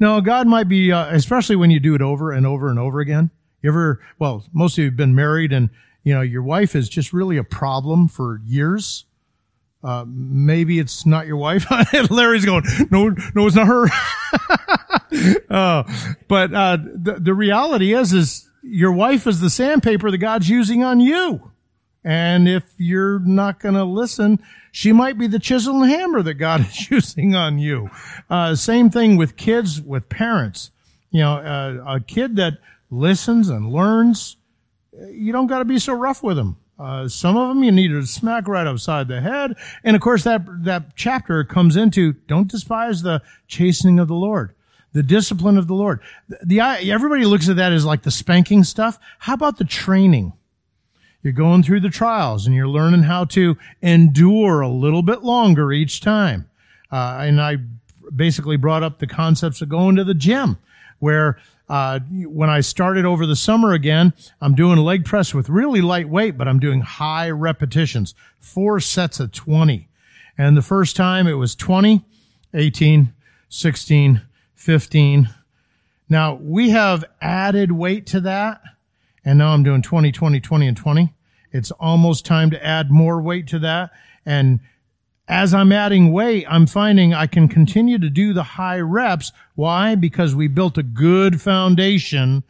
[0.00, 3.00] No, God might be, uh, especially when you do it over and over and over
[3.00, 3.30] again.
[3.62, 5.68] You ever, well, most of you have been married and,
[6.02, 9.04] you know, your wife is just really a problem for years.
[9.84, 11.66] Uh, maybe it's not your wife.
[12.10, 13.88] Larry's going, no, no, it's not her.
[15.50, 15.82] uh,
[16.28, 20.82] but, uh, the, the reality is, is your wife is the sandpaper that God's using
[20.82, 21.50] on you.
[22.04, 24.40] And if you're not going to listen,
[24.72, 27.90] she might be the chisel and hammer that God is using on you.
[28.28, 30.70] Uh, same thing with kids, with parents.
[31.10, 32.58] You know, uh, a kid that
[32.90, 34.36] listens and learns,
[35.10, 36.56] you don't got to be so rough with them.
[36.78, 39.54] Uh, some of them you need to smack right upside the head.
[39.84, 44.54] And of course, that, that chapter comes into don't despise the chastening of the Lord,
[44.92, 46.00] the discipline of the Lord.
[46.28, 48.98] The, the everybody looks at that as like the spanking stuff.
[49.18, 50.32] How about the training?
[51.22, 55.72] You're going through the trials and you're learning how to endure a little bit longer
[55.72, 56.48] each time.
[56.90, 57.58] Uh, and I
[58.14, 60.58] basically brought up the concepts of going to the gym
[60.98, 65.80] where uh, when I started over the summer again, I'm doing leg press with really
[65.80, 69.88] light weight, but I'm doing high repetitions, four sets of 20.
[70.36, 72.04] And the first time it was 20,
[72.54, 73.12] 18,
[73.48, 74.20] 16,
[74.54, 75.28] 15.
[76.08, 78.62] Now we have added weight to that
[79.24, 81.14] and now I'm doing 20, 20, 20, and 20.
[81.52, 83.90] It's almost time to add more weight to that.
[84.24, 84.60] And
[85.28, 89.32] as I'm adding weight, I'm finding I can continue to do the high reps.
[89.54, 89.94] Why?
[89.94, 92.42] Because we built a good foundation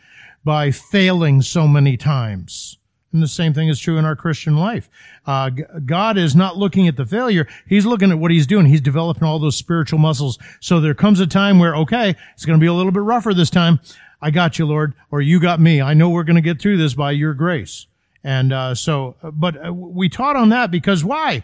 [0.45, 2.79] by failing so many times.
[3.13, 4.89] And the same thing is true in our Christian life.
[5.27, 5.51] Uh,
[5.85, 7.47] God is not looking at the failure.
[7.67, 8.67] He's looking at what he's doing.
[8.67, 10.39] He's developing all those spiritual muscles.
[10.61, 13.35] So there comes a time where, okay, it's going to be a little bit rougher
[13.35, 13.81] this time.
[14.23, 15.81] I got you, Lord, or you got me.
[15.81, 17.87] I know we're going to get through this by your grace.
[18.23, 21.43] And uh, so, but uh, we taught on that because why?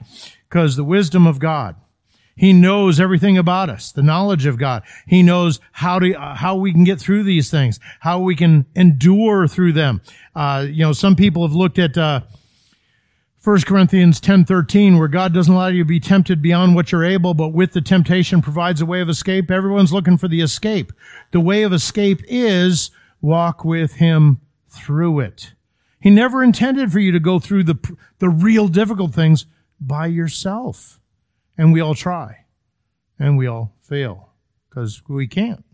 [0.48, 1.76] Because the wisdom of God.
[2.38, 4.82] He knows everything about us, the knowledge of God.
[5.06, 8.66] He knows how to, uh, how we can get through these things, how we can
[8.74, 10.02] endure through them.
[10.34, 12.20] Uh, you know, some people have looked at, uh,
[13.46, 17.32] 1 Corinthians 10:13 where God doesn't allow you to be tempted beyond what you're able
[17.32, 19.52] but with the temptation provides a way of escape.
[19.52, 20.92] Everyone's looking for the escape.
[21.30, 22.90] The way of escape is
[23.20, 25.52] walk with him through it.
[26.00, 27.76] He never intended for you to go through the
[28.18, 29.46] the real difficult things
[29.80, 30.98] by yourself.
[31.56, 32.46] And we all try.
[33.16, 34.30] And we all fail.
[34.68, 35.64] Because we can't.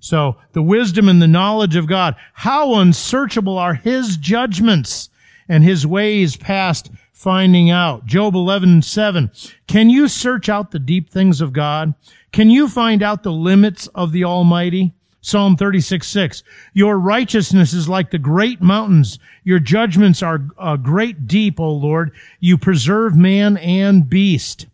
[0.00, 5.08] So the wisdom and the knowledge of God how unsearchable are his judgments
[5.48, 6.90] and his ways past
[7.22, 8.04] finding out.
[8.04, 9.30] Job 11, 7.
[9.68, 11.94] Can you search out the deep things of God?
[12.32, 14.92] Can you find out the limits of the Almighty?
[15.20, 16.42] Psalm 36, 6.
[16.72, 19.20] Your righteousness is like the great mountains.
[19.44, 22.10] Your judgments are a great deep, O Lord.
[22.40, 24.66] You preserve man and beast.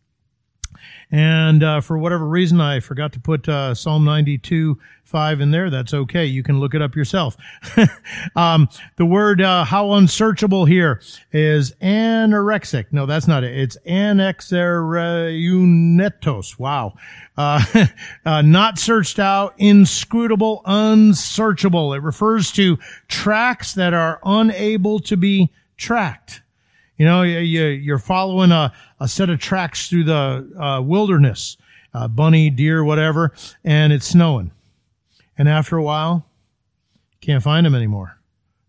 [1.11, 5.71] And uh, for whatever reason, I forgot to put uh, Psalm 92 5 in there.
[5.71, 6.27] That's okay.
[6.27, 7.35] You can look it up yourself.
[8.37, 11.01] um, the word uh, how unsearchable here
[11.33, 12.93] is anorexic.
[12.93, 13.59] No, that's not it.
[13.59, 16.59] It's anexereunetos.
[16.59, 16.93] Wow.
[17.39, 17.65] Uh,
[18.27, 21.95] uh, not searched out, inscrutable, unsearchable.
[21.95, 22.77] It refers to
[23.09, 26.43] tracks that are unable to be tracked.
[26.99, 31.57] You know, you, you're following a, a set of tracks through the uh, wilderness,
[31.95, 33.33] uh, bunny, deer, whatever,
[33.65, 34.51] and it's snowing.
[35.39, 36.27] And after a while,
[37.21, 38.19] can't find them anymore.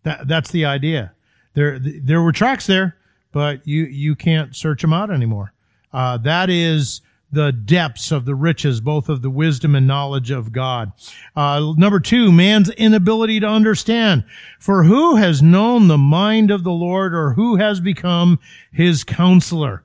[0.04, 1.12] That, that's the idea.
[1.54, 2.96] There, there were tracks there,
[3.32, 5.52] but you, you can't search them out anymore.
[5.92, 7.00] Uh, that is
[7.32, 10.92] the depths of the riches, both of the wisdom and knowledge of God.
[11.36, 14.24] Uh, number two, man's inability to understand.
[14.58, 18.38] For who has known the mind of the Lord or who has become
[18.72, 19.82] his counselor?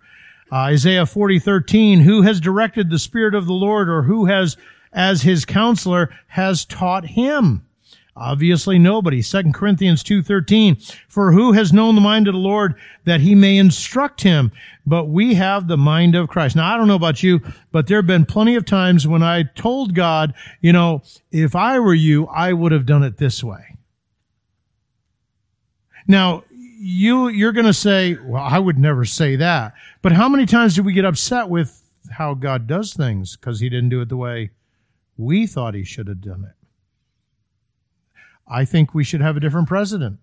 [0.51, 4.57] Uh, Isaiah 40, 13, who has directed the Spirit of the Lord or who has,
[4.93, 7.64] as his counselor, has taught him?
[8.17, 9.21] Obviously nobody.
[9.21, 13.57] 2 Corinthians 2.13, for who has known the mind of the Lord that he may
[13.57, 14.51] instruct him?
[14.85, 16.55] But we have the mind of Christ.
[16.55, 17.41] Now, I don't know about you,
[17.71, 21.79] but there have been plenty of times when I told God, you know, if I
[21.79, 23.77] were you, I would have done it this way.
[26.07, 29.73] Now, you, you're going to say, well, I would never say that.
[30.01, 33.69] But how many times do we get upset with how God does things because he
[33.69, 34.51] didn't do it the way
[35.17, 36.54] we thought he should have done it?
[38.47, 40.19] I think we should have a different president.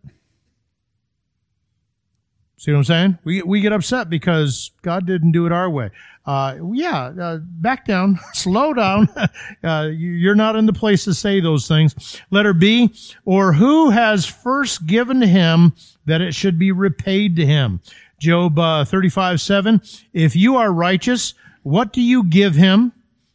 [2.62, 3.18] See what I'm saying?
[3.24, 5.90] We, we get upset because God didn't do it our way.
[6.24, 9.08] Uh, yeah, uh, back down, slow down.
[9.64, 12.22] uh, you're not in the place to say those things.
[12.30, 12.94] Letter B,
[13.24, 15.74] or who has first given to him
[16.06, 17.80] that it should be repaid to him?
[18.20, 19.82] Job uh, 35, 7.
[20.12, 22.92] If you are righteous, what do you give him?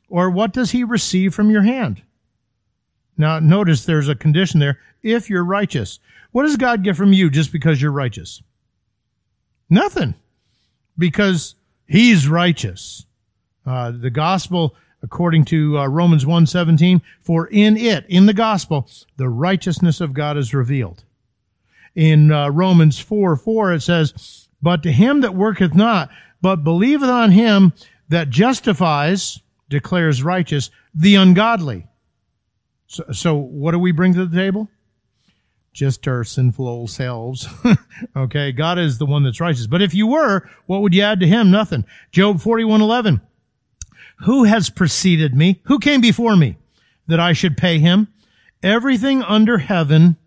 [0.08, 2.02] Or what does he receive from your hand?
[3.18, 4.80] Now, notice there's a condition there.
[5.02, 6.00] If you're righteous,
[6.32, 8.42] what does God get from you just because you're righteous?
[9.70, 10.14] Nothing.
[10.98, 11.56] Because
[11.88, 13.06] he's righteous.
[13.66, 19.30] Uh, the gospel, according to uh, Romans 1.17, for in it, in the gospel, the
[19.30, 21.04] righteousness of God is revealed.
[21.96, 26.10] In uh, Romans 4, 4, it says, But to him that worketh not,
[26.42, 27.74] but believeth on him
[28.10, 29.40] that justifies,
[29.70, 31.88] declares righteous, the ungodly.
[32.88, 34.70] So, so what do we bring to the table?
[35.74, 37.48] Just our sinful old selves.
[38.16, 38.52] okay.
[38.52, 39.68] God is the one that's righteous.
[39.68, 41.52] But if you were, what would you add to him?
[41.52, 41.86] Nothing.
[42.12, 43.22] Job 41:11.
[44.22, 45.62] Who has preceded me?
[45.66, 46.58] Who came before me
[47.06, 48.08] that I should pay him?
[48.64, 50.18] Everything under heaven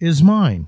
[0.00, 0.66] is mine.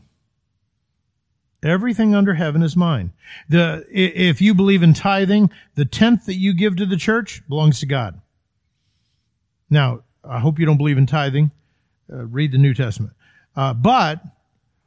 [1.65, 3.13] Everything under heaven is mine.
[3.49, 7.81] The, if you believe in tithing, the tenth that you give to the church belongs
[7.81, 8.21] to God.
[9.71, 11.51] Now, I hope you don't believe in tithing.
[12.13, 13.15] Uh, read the New Testament.
[13.57, 14.21] Uh, but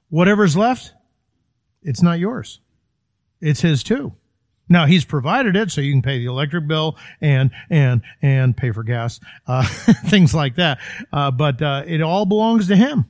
[0.09, 0.93] whatever's left,
[1.83, 2.59] it's not yours.
[3.41, 4.13] It's his too.
[4.69, 8.71] Now he's provided it so you can pay the electric bill and and and pay
[8.71, 9.63] for gas, uh,
[10.07, 10.79] things like that.
[11.11, 13.05] Uh, but uh, it all belongs to him.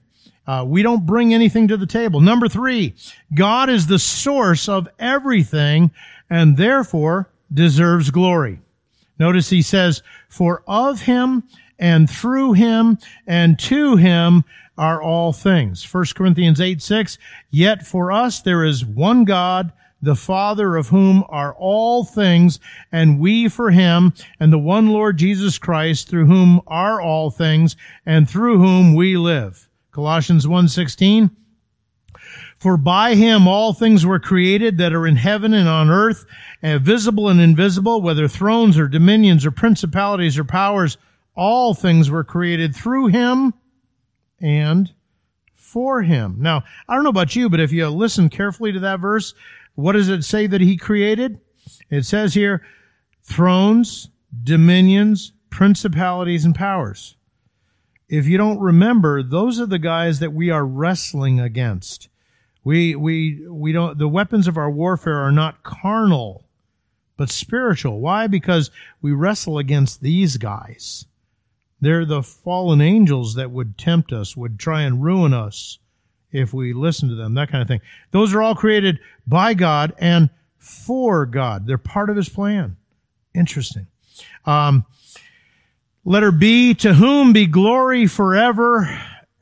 [0.45, 2.21] Uh, we don't bring anything to the table.
[2.21, 2.95] Number three,
[3.33, 5.91] God is the source of everything
[6.29, 8.61] and therefore deserves glory.
[9.19, 11.43] Notice he says, for of him
[11.79, 14.43] and through him and to him
[14.77, 15.83] are all things.
[15.91, 17.17] 1 Corinthians 8, 6,
[17.49, 19.71] yet for us there is one God,
[20.01, 22.59] the Father of whom are all things,
[22.91, 27.75] and we for him, and the one Lord Jesus Christ, through whom are all things,
[28.05, 29.67] and through whom we live.
[29.91, 31.31] Colossians 1:16
[32.57, 36.25] For by him all things were created that are in heaven and on earth,
[36.61, 40.97] and visible and invisible, whether thrones or dominions or principalities or powers,
[41.37, 43.53] all things were created through him
[44.41, 44.93] and
[45.55, 46.37] for him.
[46.39, 49.33] Now, I don't know about you, but if you listen carefully to that verse,
[49.75, 51.39] what does it say that he created?
[51.89, 52.65] It says here,
[53.23, 54.09] thrones,
[54.43, 57.17] dominions, principalities, and powers
[58.09, 62.09] if you don't remember, those are the guys that we are wrestling against.
[62.63, 66.45] We, we, we don't, the weapons of our warfare are not carnal,
[67.17, 67.99] but spiritual.
[67.99, 68.27] Why?
[68.27, 68.71] Because
[69.01, 71.05] we wrestle against these guys.
[71.79, 75.79] They're the fallen angels that would tempt us, would try and ruin us
[76.31, 77.81] if we listen to them, that kind of thing.
[78.11, 81.65] Those are all created by God and for God.
[81.65, 82.77] They're part of His plan.
[83.33, 83.87] Interesting.
[84.45, 84.85] Um,
[86.03, 88.89] Letter B, to whom be glory forever.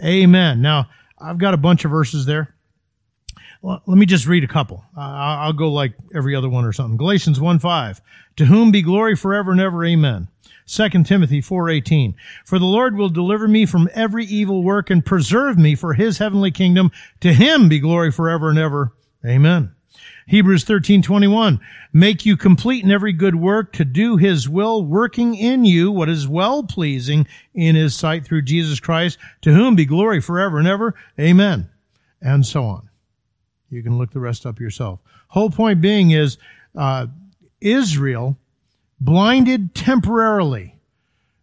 [0.04, 0.62] Amen.
[0.62, 2.54] Now, I've got a bunch of verses there.
[3.62, 4.84] Let me just read a couple.
[4.96, 6.98] I'll go like every other one or something.
[6.98, 8.02] Galatians 1 5.
[8.38, 9.84] To whom be glory forever and ever.
[9.84, 10.28] Amen.
[10.68, 15.58] 2 Timothy 4:18 For the Lord will deliver me from every evil work and preserve
[15.58, 16.92] me for his heavenly kingdom.
[17.22, 18.94] To him be glory forever and ever.
[19.26, 19.72] Amen.
[20.28, 21.60] Hebrews 13:21
[21.94, 26.10] make you complete in every good work to do his will working in you what
[26.10, 30.68] is well pleasing in his sight through Jesus Christ to whom be glory forever and
[30.68, 30.96] ever.
[31.20, 31.70] Amen.
[32.22, 32.90] And so on.
[33.70, 35.00] You can look the rest up yourself.
[35.28, 36.38] Whole point being is
[36.76, 37.06] uh,
[37.62, 38.38] Israel
[39.06, 40.76] blinded temporarily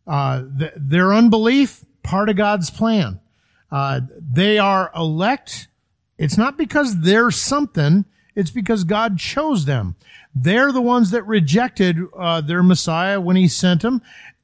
[0.07, 3.21] uh, th- their unbelief part of God's plan
[3.71, 5.69] uh, they are elect
[6.19, 8.05] it's not because they're something
[8.35, 9.97] it's because God chose them.
[10.35, 14.01] They're the ones that rejected uh, their Messiah when He sent him.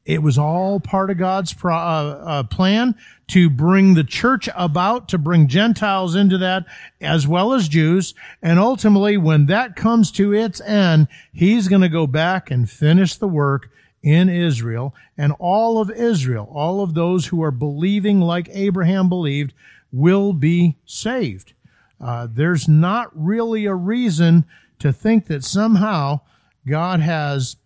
[0.09, 2.94] It was all part of God's pro- uh, uh, plan
[3.26, 6.64] to bring the church about, to bring Gentiles into that,
[6.98, 8.14] as well as Jews.
[8.40, 13.16] And ultimately, when that comes to its end, He's going to go back and finish
[13.16, 13.70] the work
[14.02, 14.94] in Israel.
[15.18, 19.52] And all of Israel, all of those who are believing like Abraham believed,
[19.92, 21.52] will be saved.
[22.00, 24.46] Uh, there's not really a reason
[24.78, 26.20] to think that somehow
[26.66, 27.56] God has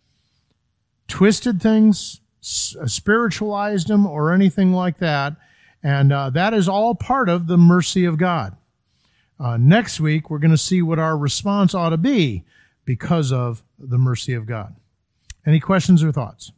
[1.06, 5.36] twisted things, spiritualized them, or anything like that.
[5.82, 8.56] And uh, that is all part of the mercy of God.
[9.40, 12.44] Uh, next week, we're going to see what our response ought to be
[12.84, 14.74] because of the mercy of God.
[15.46, 16.52] Any questions or thoughts?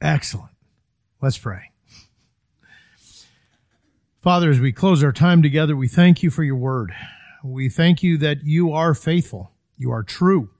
[0.00, 0.52] Excellent.
[1.20, 1.72] Let's pray.
[4.20, 6.92] Father, as we close our time together, we thank you for your word.
[7.42, 10.50] We thank you that you are faithful, you are true,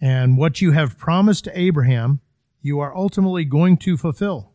[0.00, 2.20] and what you have promised Abraham,
[2.62, 4.52] you are ultimately going to fulfill.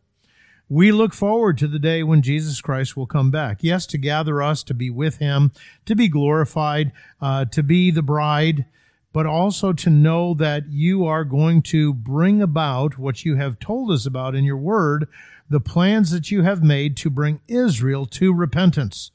[0.70, 3.60] We look forward to the day when Jesus Christ will come back.
[3.62, 5.52] Yes, to gather us, to be with him,
[5.86, 6.92] to be glorified,
[7.22, 8.66] uh, to be the bride,
[9.12, 13.92] but also to know that you are going to bring about what you have told
[13.92, 15.08] us about in your word
[15.50, 19.12] the plans that you have made to bring Israel to repentance.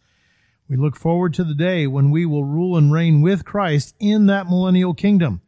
[0.69, 4.27] We look forward to the day when we will rule and reign with Christ in
[4.27, 5.41] that millennial kingdom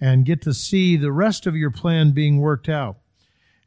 [0.00, 2.98] and get to see the rest of your plan being worked out.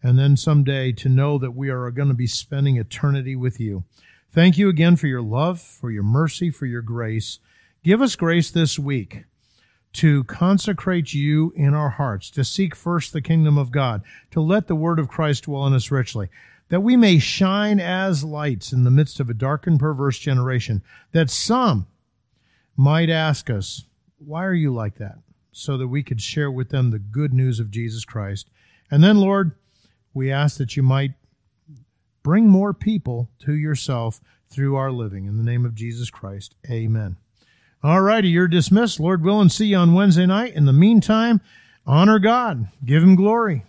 [0.04, 3.84] And then someday to know that we are going to be spending eternity with you.
[4.32, 7.40] Thank you again for your love, for your mercy, for your grace.
[7.84, 9.26] Give us grace this week
[9.94, 14.02] to consecrate you in our hearts, to seek first the kingdom of God,
[14.32, 16.30] to let the word of Christ dwell in us richly,
[16.70, 20.82] that we may shine as lights in the midst of a dark and perverse generation,
[21.12, 21.88] that some
[22.78, 23.84] might ask us,
[24.18, 25.18] Why are you like that?
[25.52, 28.49] So that we could share with them the good news of Jesus Christ.
[28.89, 29.52] And then, Lord,
[30.14, 31.12] we ask that you might
[32.24, 35.26] bring more people to yourself through our living.
[35.26, 37.18] In the name of Jesus Christ, amen.
[37.84, 38.99] All righty, you're dismissed.
[38.99, 40.54] Lord willing, see you on Wednesday night.
[40.54, 41.41] In the meantime,
[41.86, 43.64] honor God, give him glory.